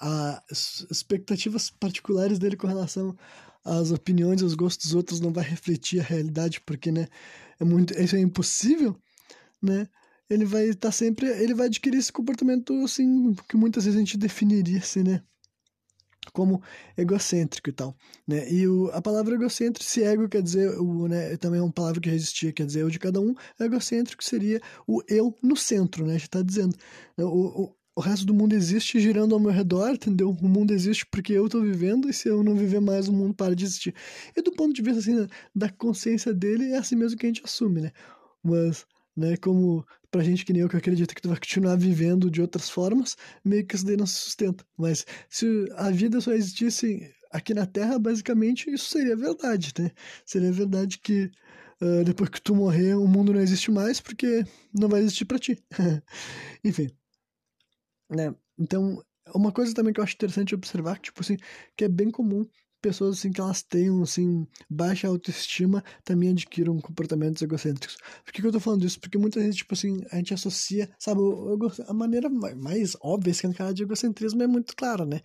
[0.00, 3.16] as expectativas particulares dele com relação
[3.64, 7.08] as opiniões e os gostos dos outros não vai refletir a realidade, porque, né,
[7.60, 8.96] é muito, isso é impossível,
[9.62, 9.88] né,
[10.28, 14.00] ele vai estar tá sempre, ele vai adquirir esse comportamento assim que muitas vezes a
[14.00, 15.22] gente definiria assim, né?
[16.32, 16.62] como
[16.96, 17.96] egocêntrico e tal,
[18.26, 18.50] né?
[18.50, 22.00] E o, a palavra egocêntrico, se ego quer dizer, o, né, também é uma palavra
[22.00, 26.18] que existia, quer dizer, eu de cada um, egocêntrico seria o eu no centro, né?
[26.18, 26.76] Já está dizendo.
[27.18, 30.30] O, o, o resto do mundo existe girando ao meu redor, entendeu?
[30.30, 33.34] O mundo existe porque eu estou vivendo e se eu não viver mais, o mundo
[33.34, 33.94] para de existir.
[34.36, 37.42] E do ponto de vista, assim, da consciência dele, é assim mesmo que a gente
[37.44, 37.92] assume, né?
[38.42, 39.36] Mas né?
[39.36, 42.68] Como pra gente que nem eu que acredita que tu vai continuar vivendo de outras
[42.68, 44.64] formas, meio que isso daí não se sustenta.
[44.76, 49.90] Mas se a vida só existisse aqui na Terra, basicamente isso seria verdade, né?
[50.26, 51.30] Seria verdade que
[51.80, 55.38] uh, depois que tu morrer, o mundo não existe mais porque não vai existir para
[55.38, 55.58] ti.
[56.64, 56.90] Enfim.
[58.14, 58.34] Né?
[58.58, 59.02] Então,
[59.34, 61.36] uma coisa também que eu acho interessante observar, tipo assim,
[61.76, 62.46] que é bem comum
[62.82, 67.96] pessoas assim que elas tenham assim baixa autoestima também adquiram comportamentos egocêntricos.
[68.24, 69.00] Por que, que eu tô falando isso?
[69.00, 71.20] Porque muita gente, tipo assim, a gente associa, sabe,
[71.86, 75.20] a maneira mais óbvia escancarada de egocentrismo é muito clara, né?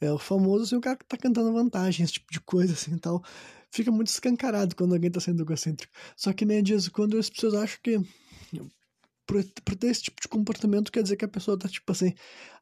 [0.00, 2.96] É o famoso assim, o cara que tá cantando vantagem, esse tipo de coisa assim
[2.96, 3.22] tal.
[3.72, 5.92] Fica muito escancarado quando alguém tá sendo egocêntrico.
[6.16, 8.00] Só que nem diz, quando as pessoas acham que
[9.26, 12.12] por, por ter esse tipo de comportamento quer dizer que a pessoa tá tipo assim,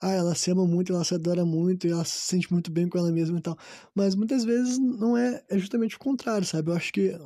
[0.00, 2.88] ah, ela se ama muito, ela se adora muito e ela se sente muito bem
[2.88, 3.56] com ela mesma e tal.
[3.94, 6.70] Mas muitas vezes não é, é justamente o contrário, sabe?
[6.70, 7.16] Eu acho que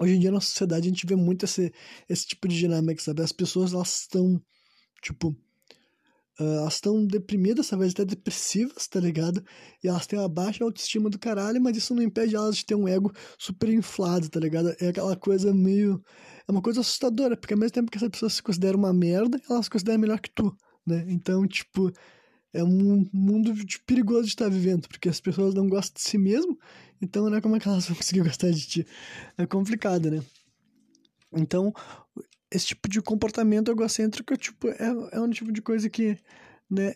[0.00, 1.72] hoje em dia na sociedade a gente vê muito esse,
[2.08, 3.22] esse tipo de dinâmica, sabe?
[3.22, 4.40] As pessoas elas estão,
[5.02, 5.36] tipo,
[6.38, 9.42] Uh, elas estão deprimidas, talvez até depressivas, tá ligado?
[9.82, 12.74] E elas têm uma baixa autoestima do caralho, mas isso não impede elas de ter
[12.74, 14.74] um ego super inflado, tá ligado?
[14.80, 16.02] É aquela coisa meio.
[16.46, 19.40] É uma coisa assustadora, porque ao mesmo tempo que essa pessoa se considera uma merda,
[19.48, 20.54] ela se considera melhor que tu,
[20.86, 21.04] né?
[21.08, 21.90] Então, tipo,
[22.52, 23.52] é um mundo
[23.86, 26.58] perigoso de estar vivendo, porque as pessoas não gostam de si mesmo,
[27.00, 28.86] então, né, como é que elas vão conseguir gostar de ti?
[29.36, 30.22] É complicado, né?
[31.34, 31.72] Então,
[32.50, 36.18] esse tipo de comportamento egocêntrico, tipo, é, é um tipo de coisa que,
[36.70, 36.94] né,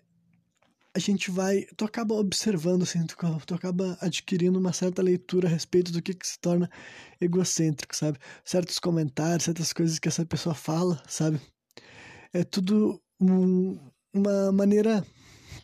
[0.95, 5.51] a gente vai, tu acaba observando, assim, tu, tu acaba adquirindo uma certa leitura a
[5.51, 6.69] respeito do que, que se torna
[7.21, 8.19] egocêntrico, sabe?
[8.45, 11.41] Certos comentários, certas coisas que essa pessoa fala, sabe?
[12.33, 13.79] É tudo um,
[14.13, 15.05] uma maneira,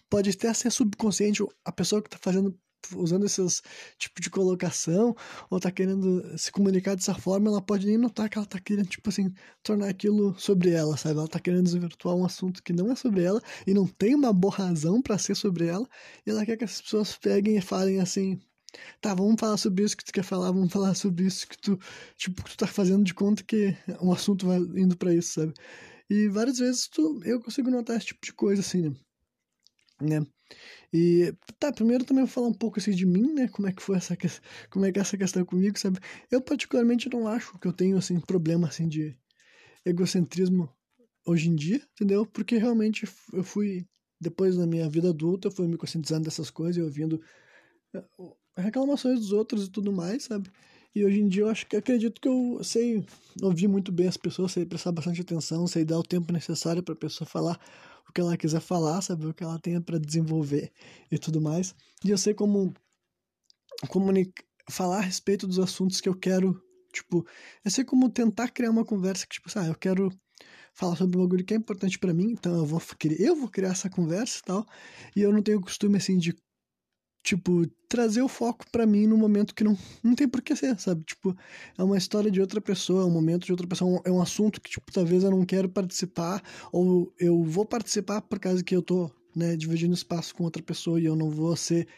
[0.09, 2.57] pode até ser subconsciente, a pessoa que tá fazendo
[2.95, 3.63] usando esses
[3.99, 5.15] tipo de colocação
[5.51, 8.89] ou tá querendo se comunicar dessa forma, ela pode nem notar que ela tá querendo,
[8.89, 11.19] tipo assim, tornar aquilo sobre ela, sabe?
[11.19, 14.33] Ela tá querendo desvirtuar um assunto que não é sobre ela e não tem uma
[14.33, 15.89] boa razão para ser sobre ela,
[16.27, 18.41] e ela quer que as pessoas peguem e falem assim,
[19.01, 21.79] tá, vamos falar sobre isso que tu quer falar, vamos falar sobre isso que tu,
[22.17, 25.55] tipo, que tu tá fazendo de conta que um assunto vai indo para isso, sabe?
[26.09, 28.97] E várias vezes tu, eu consigo notar esse tipo de coisa assim, né?
[30.01, 30.21] Né?
[30.93, 33.49] E tá, primeiro também vou falar um pouco assim de mim, né?
[33.49, 34.17] Como é que foi essa
[34.71, 36.01] como é que é essa questão comigo, sabe?
[36.31, 39.17] Eu particularmente não acho que eu tenho assim problema assim de
[39.85, 40.71] egocentrismo
[41.27, 42.27] hoje em dia, entendeu?
[42.27, 43.87] Porque realmente eu fui
[44.21, 47.21] depois da minha vida adulta, eu fui me conscientizando dessas coisas e ouvindo
[47.95, 48.05] eh,
[48.57, 50.51] reclamações dos outros e tudo mais, sabe?
[50.97, 53.05] E hoje em dia eu acho que acredito que eu sei
[53.43, 56.95] ouvir muito bem as pessoas, sei prestar bastante atenção, sei dar o tempo necessário para
[56.95, 57.61] a pessoa falar
[58.09, 60.73] o que ela quiser falar, saber o que ela tenha para desenvolver
[61.13, 61.75] e tudo mais.
[62.03, 62.73] E eu sei como
[63.91, 66.59] comunicar, falar a respeito dos assuntos que eu quero,
[66.91, 67.27] tipo,
[67.63, 70.11] eu sei como tentar criar uma conversa que tipo, ah, eu quero
[70.73, 72.81] falar sobre um bagulho que é importante para mim, então eu vou
[73.19, 74.67] eu vou criar essa conversa e tal.
[75.15, 76.35] E eu não tenho costume assim de
[77.27, 80.79] tipo, trazer o foco para mim no momento que não, não tem por que ser,
[80.79, 81.03] sabe?
[81.03, 81.37] Tipo,
[81.77, 84.61] é uma história de outra pessoa, é um momento de outra pessoa, é um assunto
[84.61, 88.81] que, tipo, talvez eu não quero participar, ou eu vou participar por causa que eu
[88.81, 91.89] tô, né, dividindo espaço com outra pessoa e eu não vou ser,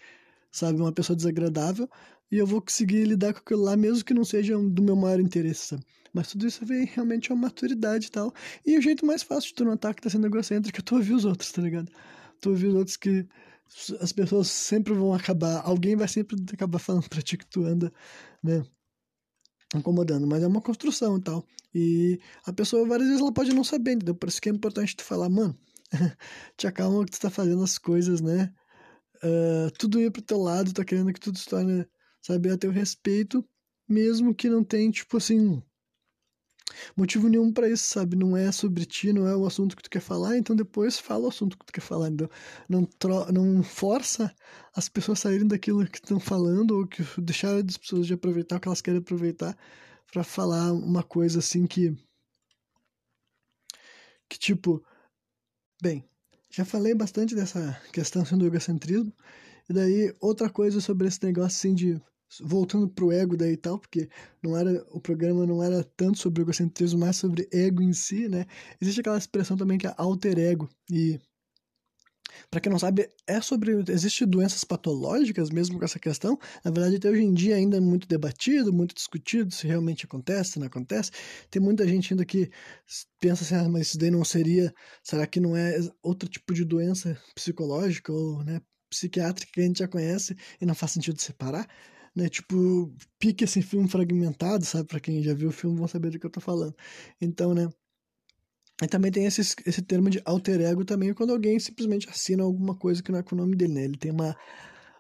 [0.51, 1.87] sabe, uma pessoa desagradável,
[2.33, 5.21] e eu vou conseguir lidar com aquilo lá, mesmo que não seja do meu maior
[5.21, 5.85] interesse, sabe?
[6.13, 8.33] Mas tudo isso vem realmente a maturidade e tal.
[8.65, 11.13] E o jeito mais fácil de tu notar que tá sendo egocêntrico é tu ouvir
[11.13, 11.93] os outros, tá ligado?
[12.41, 13.27] Tu ouvir os outros que
[14.01, 17.93] as pessoas sempre vão acabar, alguém vai sempre acabar falando pra ti que tu anda,
[18.43, 18.65] né,
[19.75, 21.47] incomodando, mas é uma construção e tal.
[21.75, 24.15] E a pessoa várias vezes ela pode não saber, entendeu?
[24.15, 25.57] Por isso que é importante tu falar, mano,
[26.57, 28.53] te acalma que tu tá fazendo as coisas, né?
[29.23, 31.87] Uh, tudo ir pro teu lado, tá querendo que tudo se torne,
[32.23, 33.45] sabe, a teu respeito,
[33.89, 35.63] mesmo que não tenha, tipo assim,
[36.97, 38.17] motivo nenhum para isso, sabe?
[38.17, 41.25] Não é sobre ti, não é o assunto que tu quer falar, então depois fala
[41.25, 42.29] o assunto que tu quer falar, então
[42.69, 44.35] não, tro não força
[44.75, 48.61] as pessoas saírem daquilo que estão falando ou que deixar as pessoas de aproveitar o
[48.61, 49.57] que elas querem aproveitar
[50.13, 51.97] para falar uma coisa assim que
[54.29, 54.85] que tipo,
[55.83, 56.05] bem,
[56.51, 59.13] já falei bastante dessa questão assim, do egocentrismo,
[59.69, 62.01] e daí outra coisa sobre esse negócio assim de
[62.41, 64.09] voltando pro ego daí e tal, porque
[64.43, 68.47] não era o programa não era tanto sobre egocentrismo, mas sobre ego em si, né?
[68.81, 71.19] Existe aquela expressão também que é alter ego e
[72.51, 76.39] para quem não sabe, é sobre existe doenças patológicas mesmo com essa questão.
[76.65, 80.53] Na verdade, até hoje em dia ainda é muito debatido, muito discutido se realmente acontece,
[80.53, 81.11] se não acontece.
[81.51, 82.51] Tem muita gente ainda que
[83.21, 86.65] pensa assim, ah, mas isso daí não seria, será que não é outro tipo de
[86.65, 88.61] doença psicológica ou, né,
[88.91, 91.69] psiquiátrica que a gente já conhece e não faz sentido separar?
[92.19, 92.29] Né?
[92.29, 94.89] Tipo, pique esse filme fragmentado, sabe?
[94.89, 96.75] Para quem já viu o filme vão saber do que eu tô falando.
[97.21, 97.69] Então, né?
[98.83, 102.77] E também tem esse, esse termo de alter ego também, quando alguém simplesmente assina alguma
[102.77, 103.85] coisa que não é com o nome dele, né?
[103.85, 104.37] Ele tem uma,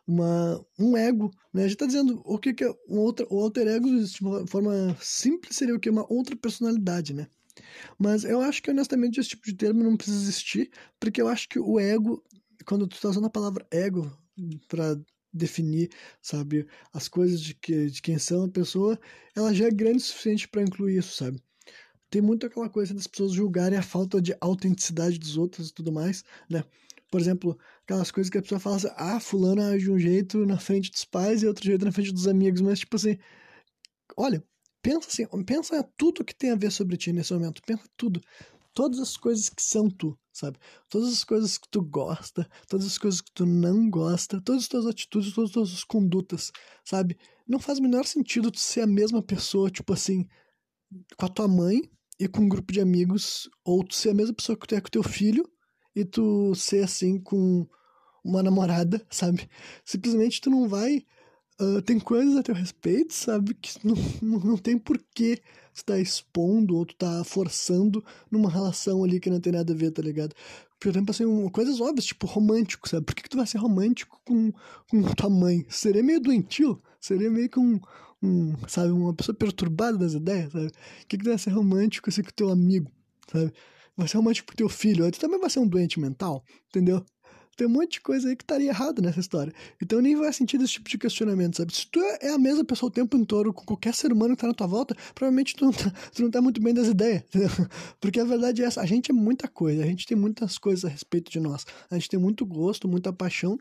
[0.07, 1.65] uma, um ego, né?
[1.65, 4.47] A gente tá dizendo o que, que é um outra, o alter ego, de uma
[4.47, 5.91] forma simples, seria o que?
[5.91, 7.29] Uma outra personalidade, né?
[7.99, 11.49] Mas eu acho que, honestamente, esse tipo de termo não precisa existir, porque eu acho
[11.49, 12.23] que o ego,
[12.65, 14.11] quando tu tá usando a palavra ego
[14.69, 14.97] para
[15.33, 15.91] definir,
[16.23, 18.99] sabe, as coisas de, que, de quem são a pessoa,
[19.35, 21.43] ela já é grande o suficiente para incluir isso, sabe?
[22.11, 25.93] tem muito aquela coisa das pessoas julgarem a falta de autenticidade dos outros e tudo
[25.93, 26.65] mais, né?
[27.11, 30.45] Por exemplo, aquelas coisas que a pessoa fala assim, ah, fulano age de um jeito
[30.45, 33.19] na frente dos pais e outro jeito na frente dos amigos, mas tipo assim,
[34.17, 34.45] olha,
[34.83, 38.21] pensa assim, pensa tudo que tem a ver sobre ti nesse momento, pensa tudo,
[38.79, 40.57] todas as coisas que são tu, sabe?
[40.89, 44.69] Todas as coisas que tu gosta, todas as coisas que tu não gosta, todas as
[44.69, 46.53] tuas atitudes, todas as tuas condutas,
[46.85, 47.19] sabe?
[47.45, 50.29] Não faz o menor sentido tu ser a mesma pessoa, tipo assim,
[51.17, 54.33] com a tua mãe e com um grupo de amigos, ou tu ser a mesma
[54.33, 55.45] pessoa que tu é com teu filho,
[55.93, 57.67] e tu ser assim com
[58.25, 59.51] uma namorada, sabe?
[59.85, 61.05] Simplesmente tu não vai.
[61.61, 63.53] Uh, tem coisas a teu respeito, sabe?
[63.55, 65.41] Que não, não tem porquê
[65.75, 69.77] tu tá expondo ou tu tá forçando numa relação ali que não tem nada a
[69.77, 70.35] ver, tá ligado?
[70.79, 73.05] Por exemplo, assim, um, coisas óbvias, tipo romântico, sabe?
[73.05, 74.53] Por que, que tu vai ser romântico com,
[74.89, 75.67] com tua mãe?
[75.69, 77.81] Seria meio doentio, seria meio que um,
[78.23, 80.67] um, sabe, uma pessoa perturbada das ideias, sabe?
[80.67, 82.91] O que, que vai ser romântico assim com teu amigo,
[83.31, 83.53] sabe?
[83.97, 87.05] Vai ser romântico com teu filho, tu também vai ser um doente mental, entendeu?
[87.59, 89.53] Tem um monte de coisa aí que estaria errado nessa história.
[89.83, 91.75] Então nem vai sentir esse tipo de questionamento, sabe?
[91.75, 94.47] Se tu é a mesma pessoa o tempo inteiro com qualquer ser humano que tá
[94.47, 97.51] na tua volta, provavelmente tu não tá, tu não tá muito bem das ideias, entendeu?
[98.01, 100.85] Porque a verdade é essa, a gente é muita coisa, a gente tem muitas coisas
[100.85, 101.67] a respeito de nós.
[101.91, 103.59] A gente tem muito gosto, muita paixão,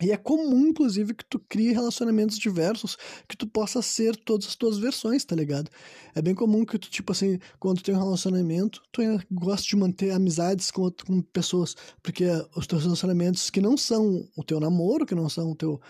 [0.00, 2.96] e é comum, inclusive, que tu crie relacionamentos diversos,
[3.28, 5.68] que tu possa ser todas as tuas versões, tá ligado?
[6.14, 9.74] É bem comum que tu, tipo assim, quando tu tem um relacionamento, tu gosta de
[9.74, 15.04] manter amizades com, com pessoas, porque os teus relacionamentos que não são o teu namoro,
[15.04, 15.80] que não são o teu,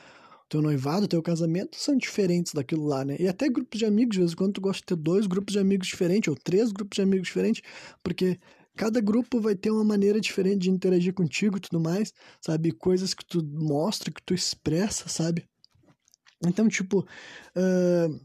[0.49, 3.14] teu noivado, o teu casamento, são diferentes daquilo lá, né?
[3.18, 5.53] E até grupos de amigos, de vez em quando tu gosta de ter dois grupos
[5.53, 7.62] de amigos diferentes, ou três grupos de amigos diferentes,
[8.03, 8.38] porque
[8.79, 12.71] cada grupo vai ter uma maneira diferente de interagir contigo e tudo mais, sabe?
[12.71, 15.45] Coisas que tu mostra, que tu expressa, sabe?
[16.47, 18.21] Então, tipo, uh,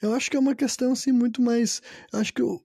[0.00, 1.82] eu acho que é uma questão, assim, muito mais.
[2.14, 2.64] Acho que eu,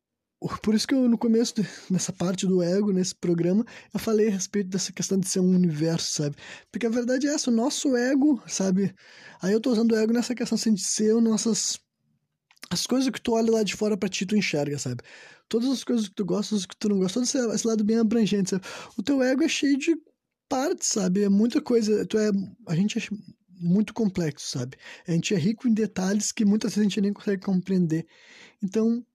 [0.64, 1.54] por isso que eu, no começo
[1.92, 5.54] dessa parte do ego, nesse programa, eu falei a respeito dessa questão de ser um
[5.54, 6.38] universo, sabe?
[6.72, 8.96] Porque a verdade é essa, o nosso ego, sabe?
[9.42, 11.78] Aí eu tô usando o ego nessa questão assim, de ser nossas.
[12.70, 15.04] As coisas que tu olha lá de fora pra ti, tu enxerga, sabe?
[15.50, 17.98] Todas as coisas que tu gosta, as que tu não gosta, todo esse, lado bem
[17.98, 18.66] abrangente, sabe?
[18.98, 19.96] O teu ego é cheio de
[20.50, 21.24] partes, sabe?
[21.24, 22.06] É muita coisa.
[22.06, 22.32] Tu é,
[22.68, 23.02] a gente é
[23.60, 24.78] muito complexo, sabe?
[25.08, 28.06] A gente é rico em detalhes que muitas vezes a gente nem consegue compreender.
[28.62, 29.06] Então,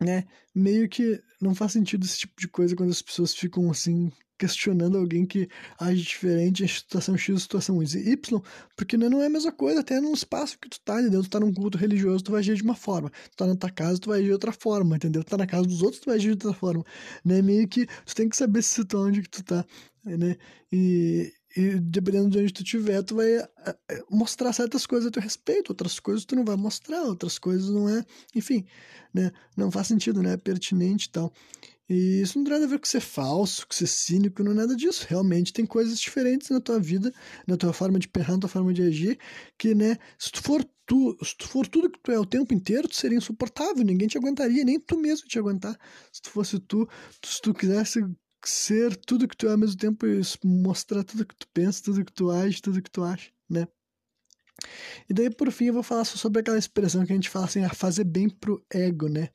[0.00, 4.10] né, meio que não faz sentido esse tipo de coisa quando as pessoas ficam assim
[4.40, 8.42] questionando alguém que age diferente em situação X, situação Y,
[8.74, 11.22] porque não é a mesma coisa, até num espaço que tu tá, entendeu?
[11.22, 13.10] Tu tá num culto religioso, tu vai agir de uma forma.
[13.10, 15.22] Tu tá na tua casa, tu vai agir de outra forma, entendeu?
[15.22, 16.82] Tu tá na casa dos outros, tu vai agir de outra forma.
[17.22, 17.42] Né?
[17.42, 19.62] Meio que tu tem que saber se tu onde que tu tá,
[20.04, 20.36] né?
[20.72, 23.28] E, e dependendo de onde tu estiver, tu vai
[24.08, 27.88] mostrar certas coisas a teu respeito, outras coisas tu não vai mostrar, outras coisas não
[27.88, 28.64] é, enfim,
[29.12, 29.32] né?
[29.56, 30.34] Não faz sentido, né?
[30.34, 31.32] É pertinente e tal.
[31.88, 34.54] E isso não tem nada a ver com ser falso, com ser cínico, não é
[34.54, 35.04] nada disso.
[35.08, 37.12] Realmente tem coisas diferentes na tua vida,
[37.48, 39.18] na tua forma de perrar, na tua forma de agir,
[39.58, 42.54] que, né, se tu for tu, se tu for tudo que tu é o tempo
[42.54, 45.76] inteiro, tu seria insuportável, ninguém te aguentaria, nem tu mesmo te aguentar.
[46.12, 46.88] Se tu fosse tu,
[47.24, 48.04] se tu quisesse
[48.48, 52.04] ser tudo que tu é ao mesmo tempo e mostrar tudo que tu pensa, tudo
[52.04, 53.66] que tu age, tudo que tu acha, né?
[55.08, 57.64] E daí, por fim, eu vou falar sobre aquela expressão que a gente fala assim,
[57.64, 59.30] a fazer bem pro ego, né?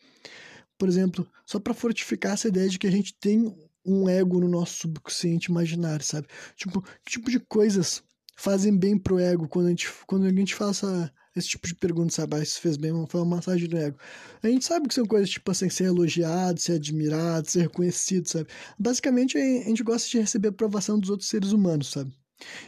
[0.78, 4.48] por exemplo, só para fortificar essa ideia de que a gente tem um ego no
[4.48, 6.28] nosso subconsciente imaginário, sabe?
[6.56, 8.04] Tipo, que tipo de coisas
[8.36, 11.76] fazem bem pro ego quando a gente, quando a gente faz essa, esse tipo de
[11.76, 12.36] pergunta, sabe?
[12.38, 13.98] Ah, isso fez bem, foi uma massagem do ego.
[14.42, 18.48] A gente sabe que são coisas tipo assim, ser elogiado, ser admirado, ser reconhecido, sabe?
[18.80, 22.14] Basicamente, a gente gosta de receber aprovação dos outros seres humanos, sabe?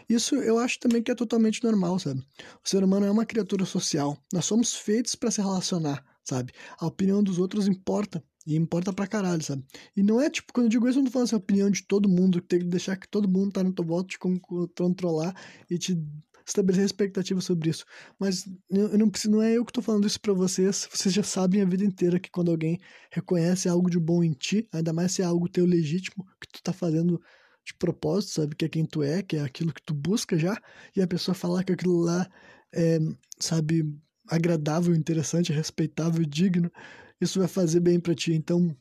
[0.09, 2.21] Isso eu acho também que é totalmente normal, sabe?
[2.63, 4.17] O ser humano é uma criatura social.
[4.33, 6.53] Nós somos feitos para se relacionar, sabe?
[6.79, 8.23] A opinião dos outros importa.
[8.45, 9.65] E importa pra caralho, sabe?
[9.93, 11.69] E não é tipo, quando eu digo isso, eu não tô falando assim, a opinião
[11.69, 14.17] de todo mundo, que tem que deixar que todo mundo tá no teu voto te
[14.17, 15.35] controlar
[15.69, 16.01] e te
[16.47, 17.85] estabelecer expectativas sobre isso.
[18.17, 20.87] Mas eu não, preciso, não é eu que tô falando isso para vocês.
[20.91, 22.79] Vocês já sabem a vida inteira que quando alguém
[23.11, 26.63] reconhece algo de bom em ti, ainda mais se é algo teu legítimo, que tu
[26.63, 27.21] tá fazendo
[27.65, 28.55] de propósito, sabe?
[28.55, 30.57] Que é quem tu é, que é aquilo que tu busca já,
[30.95, 32.25] e a pessoa falar que aquilo lá
[32.73, 32.97] é,
[33.39, 33.83] sabe,
[34.29, 36.71] agradável, interessante, respeitável, digno,
[37.19, 38.33] isso vai fazer bem para ti.
[38.33, 38.75] Então,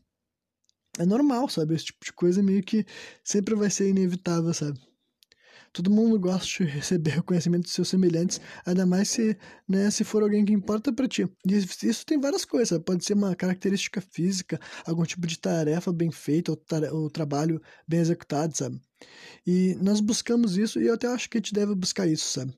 [0.98, 1.74] é normal, sabe?
[1.74, 2.86] Esse tipo de coisa meio que
[3.24, 4.78] sempre vai ser inevitável, sabe?
[5.76, 9.36] Todo mundo gosta de receber reconhecimento dos seus semelhantes, ainda mais se,
[9.68, 11.28] né, se for alguém que importa para ti.
[11.46, 16.10] E isso tem várias coisas, pode ser uma característica física, algum tipo de tarefa bem
[16.10, 16.58] feita, ou,
[16.92, 18.80] ou trabalho bem executado, sabe?
[19.46, 22.54] E nós buscamos isso e eu até acho que a gente deve buscar isso, sabe?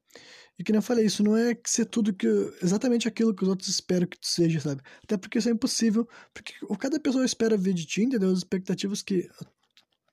[0.57, 2.29] E que nem eu falei, isso não é ser tudo que.
[2.62, 4.81] exatamente aquilo que os outros esperam que tu seja, sabe?
[5.03, 8.31] Até porque isso é impossível, porque cada pessoa espera ver de ti, entendeu?
[8.31, 9.29] As expectativas que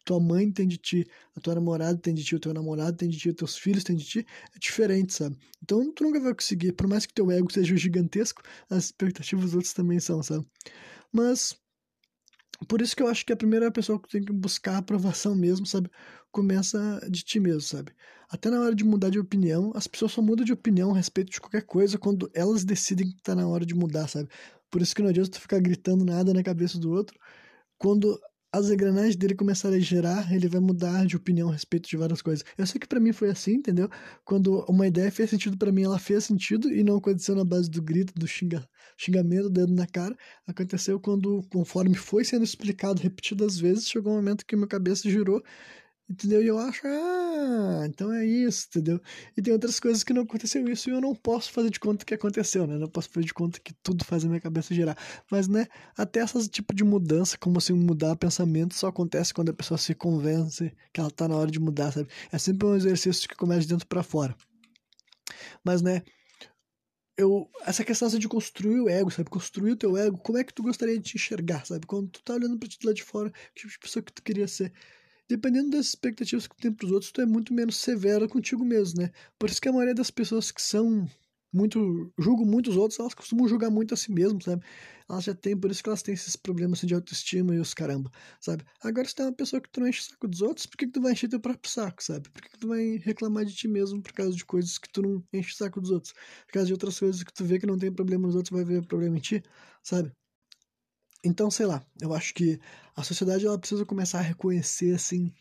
[0.05, 3.09] tua mãe tem de ti, a tua namorada tem de ti, o teu namorado tem
[3.09, 5.35] de ti, os teus filhos têm de ti, é diferente, sabe?
[5.61, 9.55] Então tu nunca vai conseguir, por mais que teu ego seja gigantesco, as expectativas dos
[9.55, 10.45] outros também são, sabe?
[11.11, 11.57] Mas
[12.67, 15.65] por isso que eu acho que a primeira pessoa que tem que buscar aprovação mesmo,
[15.65, 15.89] sabe?
[16.31, 17.91] Começa de ti mesmo, sabe?
[18.29, 21.31] Até na hora de mudar de opinião, as pessoas só mudam de opinião a respeito
[21.31, 24.29] de qualquer coisa quando elas decidem que tá na hora de mudar, sabe?
[24.69, 27.17] Por isso que não adianta tu ficar gritando nada na cabeça do outro.
[27.77, 28.19] Quando
[28.57, 32.21] as engrenagens dele começarem a girar, ele vai mudar de opinião a respeito de várias
[32.21, 32.45] coisas.
[32.57, 33.89] Eu sei que para mim foi assim, entendeu?
[34.23, 37.69] Quando uma ideia fez sentido para mim, ela fez sentido e não aconteceu na base
[37.69, 40.15] do grito, do xinga, xingamento, dedo na cara.
[40.47, 45.43] Aconteceu quando, conforme foi sendo explicado repetidas vezes, chegou um momento que minha cabeça girou
[46.07, 46.43] Entendeu?
[46.43, 49.01] E eu acho, ah, então é isso, entendeu?
[49.35, 52.05] E tem outras coisas que não aconteceu isso e eu não posso fazer de conta
[52.05, 52.77] que aconteceu, né?
[52.77, 54.95] Não posso fazer de conta que tudo faz a minha cabeça girar.
[55.31, 55.65] Mas, né,
[55.97, 59.95] até esse tipo de mudança, como assim mudar pensamento, só acontece quando a pessoa se
[59.95, 62.07] convence que ela tá na hora de mudar, sabe?
[62.31, 64.35] É sempre um exercício que começa de dentro para fora.
[65.63, 66.03] Mas, né,
[67.17, 69.29] eu, essa questão de construir o ego, sabe?
[69.29, 71.87] Construir o teu ego, como é que tu gostaria de te enxergar, sabe?
[71.87, 74.21] Quando tu tá olhando pra ti lá de fora, que tipo de pessoa que tu
[74.21, 74.71] queria ser
[75.29, 78.63] dependendo das expectativas que tu tem para os outros, tu é muito menos severo contigo
[78.65, 79.11] mesmo, né?
[79.39, 81.07] Por isso que a maioria das pessoas que são
[81.53, 84.63] muito julgam muito os outros, elas costumam julgar muito a si mesmas, sabe?
[85.09, 87.73] Elas já têm, por isso que elas têm esses problemas assim, de autoestima e os
[87.73, 88.11] caramba,
[88.41, 88.65] sabe?
[88.81, 90.85] Agora, se tem uma pessoa que tu não enche o saco dos outros, por que,
[90.87, 92.29] que tu vai encher teu próprio saco, sabe?
[92.29, 95.01] Por que, que tu vai reclamar de ti mesmo por causa de coisas que tu
[95.01, 96.13] não enche o saco dos outros?
[96.47, 98.65] Por causa de outras coisas que tu vê que não tem problema nos outros, vai
[98.65, 99.43] ver problema em ti,
[99.83, 100.11] sabe?
[101.25, 102.59] Então, sei lá, eu acho que
[102.95, 105.33] a sociedade ela precisa começar a reconhecer assim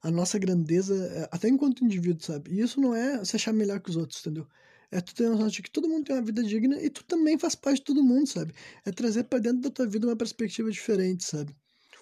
[0.00, 2.52] a nossa grandeza, é, até enquanto indivíduo, sabe?
[2.52, 4.46] E isso não é se achar melhor que os outros, entendeu?
[4.92, 7.36] É tu ter noção de que todo mundo tem uma vida digna e tu também
[7.38, 8.54] faz parte de todo mundo, sabe?
[8.84, 11.56] É trazer para dentro da tua vida uma perspectiva diferente, sabe?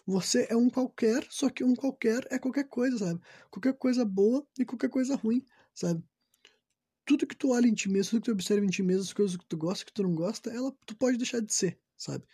[0.07, 3.21] Você é um qualquer, só que um qualquer é qualquer coisa, sabe?
[3.51, 6.03] Qualquer coisa boa e qualquer coisa ruim, sabe?
[7.07, 9.13] Tudo que tu olha em ti mesmo, tudo que tu observa em ti mesmo, as
[9.13, 12.25] coisas que tu gosta, que tu não gosta, ela tu pode deixar de ser, sabe?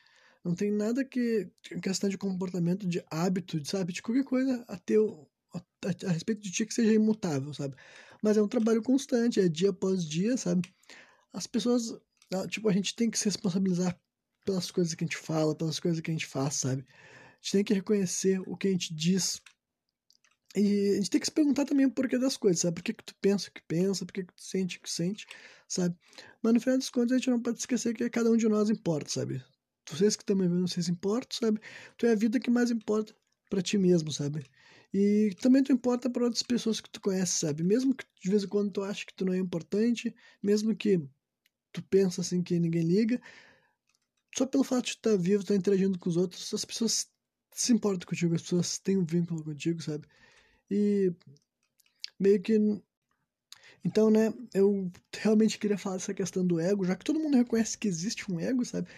[0.49, 1.47] Não tem nada que.
[1.83, 3.93] questão de comportamento, de hábito, sabe?
[3.93, 7.77] De qualquer coisa a, teu, a, a, a respeito de ti que seja imutável, sabe?
[8.23, 10.75] Mas é um trabalho constante, é dia após dia, sabe?
[11.35, 11.93] As pessoas.
[12.33, 14.01] Ah, tipo, a gente tem que se responsabilizar
[14.43, 16.87] pelas coisas que a gente fala, pelas coisas que a gente faz, sabe?
[16.89, 19.43] A gente tem que reconhecer o que a gente diz.
[20.57, 22.77] E a gente tem que se perguntar também o porquê das coisas, sabe?
[22.77, 24.91] Por que, que tu pensa o que pensa, por que, que tu sente o que
[24.91, 25.27] sente,
[25.69, 25.95] sabe?
[26.43, 28.71] Mas no final das contas a gente não pode esquecer que cada um de nós
[28.71, 29.45] importa, sabe?
[29.91, 31.61] Vocês que me vendo, vocês importam, sabe?
[31.97, 33.15] Tu é a vida que mais importa
[33.49, 34.45] para ti mesmo, sabe?
[34.93, 37.63] E também tu importa para outras pessoas que tu conhece, sabe?
[37.63, 41.01] Mesmo que de vez em quando tu acha que tu não é importante, mesmo que
[41.73, 43.21] tu pensa assim que ninguém liga,
[44.37, 47.09] só pelo fato de estar vivo, estar interagindo com os outros, as pessoas
[47.53, 50.07] se importam contigo, as pessoas têm um vínculo contigo, sabe?
[50.71, 51.13] E
[52.19, 52.59] meio que
[53.85, 57.79] então, né, eu realmente queria falar dessa questão do ego, já que todo mundo reconhece
[57.79, 58.89] que existe um ego, sabe?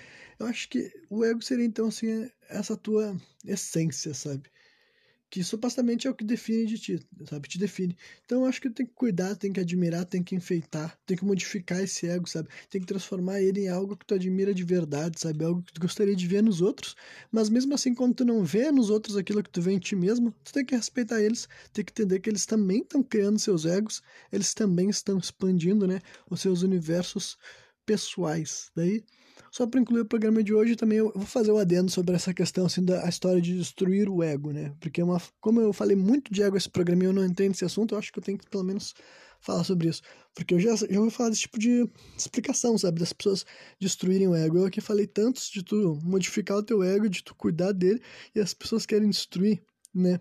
[0.41, 3.17] Eu acho que o ego seria então assim essa tua
[3.47, 4.51] essência, sabe?
[5.31, 7.49] que supostamente é o que define de ti, sabe?
[7.49, 7.97] Te define.
[8.27, 11.25] Então eu acho que tem que cuidar, tem que admirar, tem que enfeitar, tem que
[11.25, 12.49] modificar esse ego, sabe?
[12.69, 15.45] Tem que transformar ele em algo que tu admira de verdade, sabe?
[15.45, 16.97] Algo que tu gostaria de ver nos outros,
[17.31, 19.95] mas mesmo assim, quando tu não vê nos outros aquilo que tu vê em ti
[19.95, 23.65] mesmo, tu tem que respeitar eles, tem que entender que eles também estão criando seus
[23.65, 26.01] egos, eles também estão expandindo, né?
[26.29, 27.39] Os seus universos
[27.87, 28.71] pessoais.
[28.75, 29.05] Daí,
[29.51, 32.33] só para incluir o programa de hoje, também eu vou fazer o adendo sobre essa
[32.35, 34.75] questão assim da história de destruir o ego, né?
[34.81, 37.49] Porque é uma, como eu falei muito de ego esse programa e eu não entrei
[37.49, 38.95] nesse assunto, eu acho que eu tenho que pelo menos
[39.41, 40.03] falar sobre isso.
[40.35, 43.01] Porque eu já, já ouvi falar desse tipo de explicação, sabe?
[43.01, 43.45] Das pessoas
[43.81, 44.59] destruírem o ego.
[44.59, 48.01] Eu aqui falei tantos de tu modificar o teu ego, de tu cuidar dele,
[48.35, 49.63] e as pessoas querem destruir,
[49.95, 50.21] né?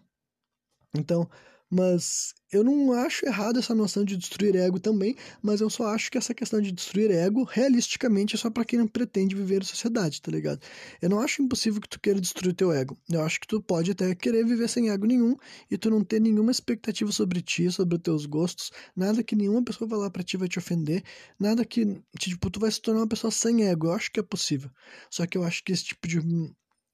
[0.95, 1.29] Então,
[1.69, 6.09] mas eu não acho errado essa noção de destruir ego também, mas eu só acho
[6.09, 9.65] que essa questão de destruir ego, realisticamente, é só para quem não pretende viver em
[9.65, 10.59] sociedade, tá ligado?
[11.01, 12.97] Eu não acho impossível que tu queira destruir teu ego.
[13.09, 15.35] Eu acho que tu pode até querer viver sem ego nenhum
[15.69, 19.63] e tu não ter nenhuma expectativa sobre ti, sobre os teus gostos, nada que nenhuma
[19.63, 21.03] pessoa vai lá pra ti vai te ofender,
[21.39, 23.87] nada que, tipo, tu vai se tornar uma pessoa sem ego.
[23.87, 24.71] Eu acho que é possível.
[25.09, 26.19] Só que eu acho que esse tipo de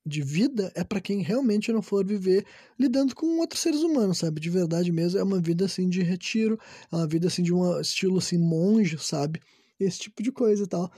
[0.05, 2.45] de vida é para quem realmente não for viver
[2.79, 4.39] lidando com outros seres humanos, sabe?
[4.39, 6.59] De verdade mesmo, é uma vida assim de retiro,
[6.91, 9.41] é uma vida assim de um estilo assim monge, sabe?
[9.79, 10.91] Esse tipo de coisa e tal.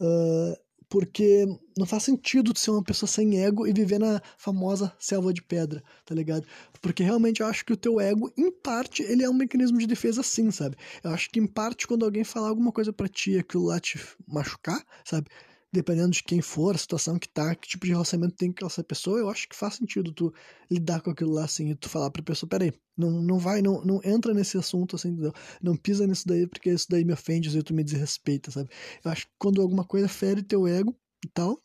[0.00, 1.44] Uh, porque
[1.76, 5.82] não faz sentido ser uma pessoa sem ego e viver na famosa selva de pedra,
[6.04, 6.46] tá ligado?
[6.80, 9.86] Porque realmente eu acho que o teu ego, em parte, ele é um mecanismo de
[9.86, 10.76] defesa sim, sabe?
[11.02, 13.98] Eu acho que em parte, quando alguém falar alguma coisa pra ti aquilo lá te
[14.26, 15.28] machucar, sabe?
[15.74, 18.82] Dependendo de quem for, a situação que tá, que tipo de relacionamento tem com essa
[18.82, 20.32] pessoa, eu acho que faz sentido tu
[20.70, 23.84] lidar com aquilo lá assim e tu falar pra pessoa, peraí, não, não vai, não,
[23.84, 25.32] não entra nesse assunto assim, entendeu?
[25.60, 28.70] não pisa nisso daí porque isso daí me ofende e tu me desrespeita, sabe?
[29.04, 31.60] Eu acho que quando alguma coisa fere teu ego e tal,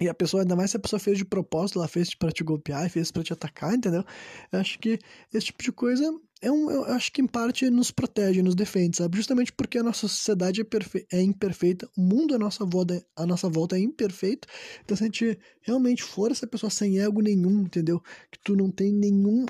[0.00, 2.42] e a pessoa, ainda mais se a pessoa fez de propósito, ela fez para te
[2.42, 4.04] golpear, fez para te atacar, entendeu?
[4.50, 4.98] Eu acho que
[5.32, 6.04] esse tipo de coisa
[6.42, 9.16] é um, eu acho que em parte nos protege, nos defende, sabe?
[9.16, 13.24] Justamente porque a nossa sociedade é, perfe é imperfeita, o mundo à nossa, volta, à
[13.24, 14.48] nossa volta é imperfeito.
[14.84, 18.00] Então, se a gente realmente for essa pessoa sem ego nenhum, entendeu?
[18.30, 19.46] Que tu não tem nenhum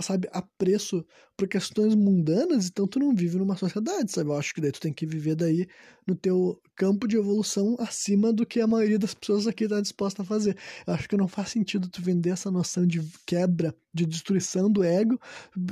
[0.00, 1.04] sabe, apreço
[1.36, 4.30] por questões mundanas, então tu não vive numa sociedade, sabe?
[4.30, 5.66] Eu acho que daí tu tem que viver daí
[6.06, 10.22] no teu campo de evolução acima do que a maioria das pessoas aqui está disposta
[10.22, 10.56] a fazer.
[10.86, 14.82] Eu acho que não faz sentido tu vender essa noção de quebra, de destruição do
[14.82, 15.18] ego,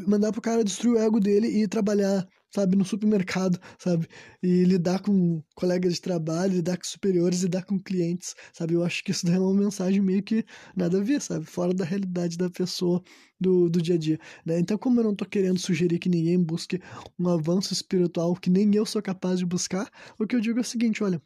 [0.06, 4.06] mandar pro cara destruir o ego dele e trabalhar sabe, no supermercado, sabe,
[4.42, 9.02] e lidar com colegas de trabalho, lidar com superiores, lidar com clientes, sabe, eu acho
[9.02, 10.44] que isso daí é uma mensagem meio que
[10.76, 13.02] nada a ver, sabe, fora da realidade da pessoa
[13.40, 16.42] do, do dia a dia, né, então como eu não tô querendo sugerir que ninguém
[16.42, 16.80] busque
[17.18, 20.62] um avanço espiritual que nem eu sou capaz de buscar, o que eu digo é
[20.62, 21.20] o seguinte, olha,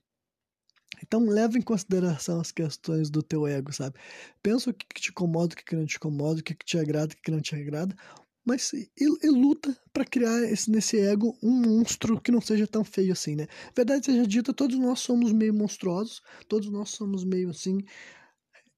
[1.03, 3.99] então leva em consideração as questões do teu ego, sabe?
[4.43, 6.65] Pensa o que, que te incomoda, o que, que não te incomoda, o que, que
[6.65, 7.95] te agrada, o que, que não te agrada
[8.47, 12.85] mas e, e luta para criar esse, nesse ego um monstro que não seja tão
[12.85, 13.49] feio assim, né?
[13.75, 17.81] Verdade seja dita, todos nós somos meio monstruosos, todos nós somos meio assim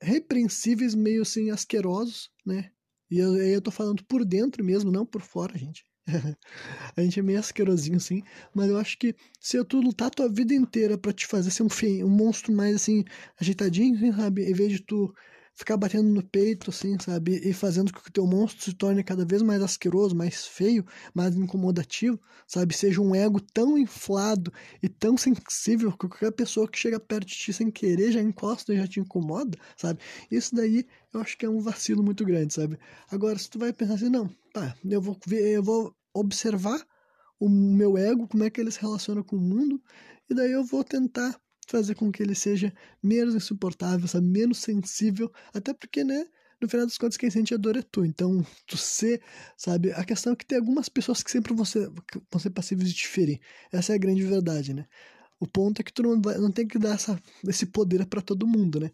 [0.00, 2.70] repreensíveis, meio assim asquerosos, né?
[3.10, 5.84] E eu, eu tô falando por dentro mesmo, não por fora, gente.
[6.96, 8.22] a gente é meio asquerosinho assim,
[8.54, 11.68] mas eu acho que se tu lutar tua vida inteira para te fazer ser um,
[11.68, 13.04] feio, um monstro mais assim,
[13.38, 14.44] ajeitadinho, assim, sabe?
[14.44, 15.14] Em vez de tu
[15.58, 17.40] ficar batendo no peito, assim, sabe?
[17.44, 20.86] E fazendo com que o teu monstro se torne cada vez mais asqueroso, mais feio,
[21.12, 22.76] mais incomodativo, sabe?
[22.76, 27.34] Seja um ego tão inflado e tão sensível que qualquer pessoa que chega perto de
[27.34, 30.00] ti sem querer já encosta e já te incomoda, sabe?
[30.30, 32.78] Isso daí eu acho que é um vacilo muito grande, sabe?
[33.10, 36.80] Agora, se tu vai pensar assim, não, tá, eu vou ver, eu vou observar
[37.40, 39.82] o meu ego, como é que ele se relaciona com o mundo,
[40.30, 41.36] e daí eu vou tentar
[41.70, 44.26] fazer com que ele seja menos insuportável, sabe?
[44.26, 46.26] menos sensível, até porque, né?
[46.60, 48.04] No final das contas, quem sente a dor é tu.
[48.04, 49.22] Então, tu ser,
[49.56, 49.92] sabe?
[49.92, 51.88] A questão é que tem algumas pessoas que sempre vão ser,
[52.30, 53.40] vão ser passíveis de diferir.
[53.70, 54.86] Essa é a grande verdade, né?
[55.38, 58.20] O ponto é que tu não, vai, não tem que dar essa, esse poder para
[58.20, 58.90] todo mundo, né?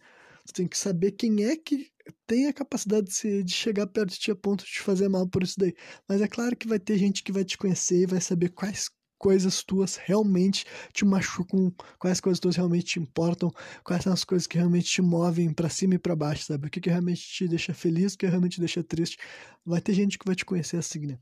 [0.46, 1.90] Tu tem que saber quem é que
[2.26, 5.08] tem a capacidade de, se, de chegar perto de ti a ponto de te fazer
[5.08, 5.74] mal por isso daí.
[6.06, 8.90] Mas é claro que vai ter gente que vai te conhecer e vai saber quais
[9.24, 13.50] coisas tuas realmente te machucam, quais coisas tuas realmente te importam,
[13.82, 16.66] quais são as coisas que realmente te movem para cima e para baixo, sabe?
[16.66, 19.16] O que, que realmente te deixa feliz, o que realmente te deixa triste.
[19.64, 21.18] Vai ter gente que vai te conhecer assim, né?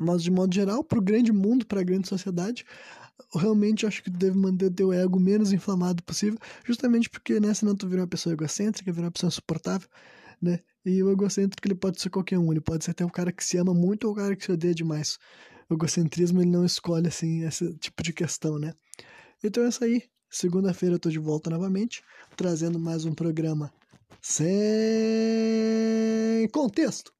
[0.00, 2.64] Mas de modo geral, para o grande mundo, para a grande sociedade,
[3.34, 7.76] realmente acho que tu deve manter teu ego menos inflamado possível, justamente porque né, senão
[7.76, 9.90] tu vira uma pessoa egocêntrica, vira uma pessoa insuportável,
[10.40, 10.60] né?
[10.86, 13.44] E o egocêntrico ele pode ser qualquer um, ele pode ser até um cara que
[13.44, 15.18] se ama muito ou um cara que se odeia demais
[15.68, 18.74] o egocentrismo ele não escolhe assim esse tipo de questão, né?
[19.42, 20.02] Então é isso aí.
[20.30, 22.02] Segunda-feira eu tô de volta novamente,
[22.36, 23.72] trazendo mais um programa
[24.20, 24.46] sem
[26.52, 27.15] contexto.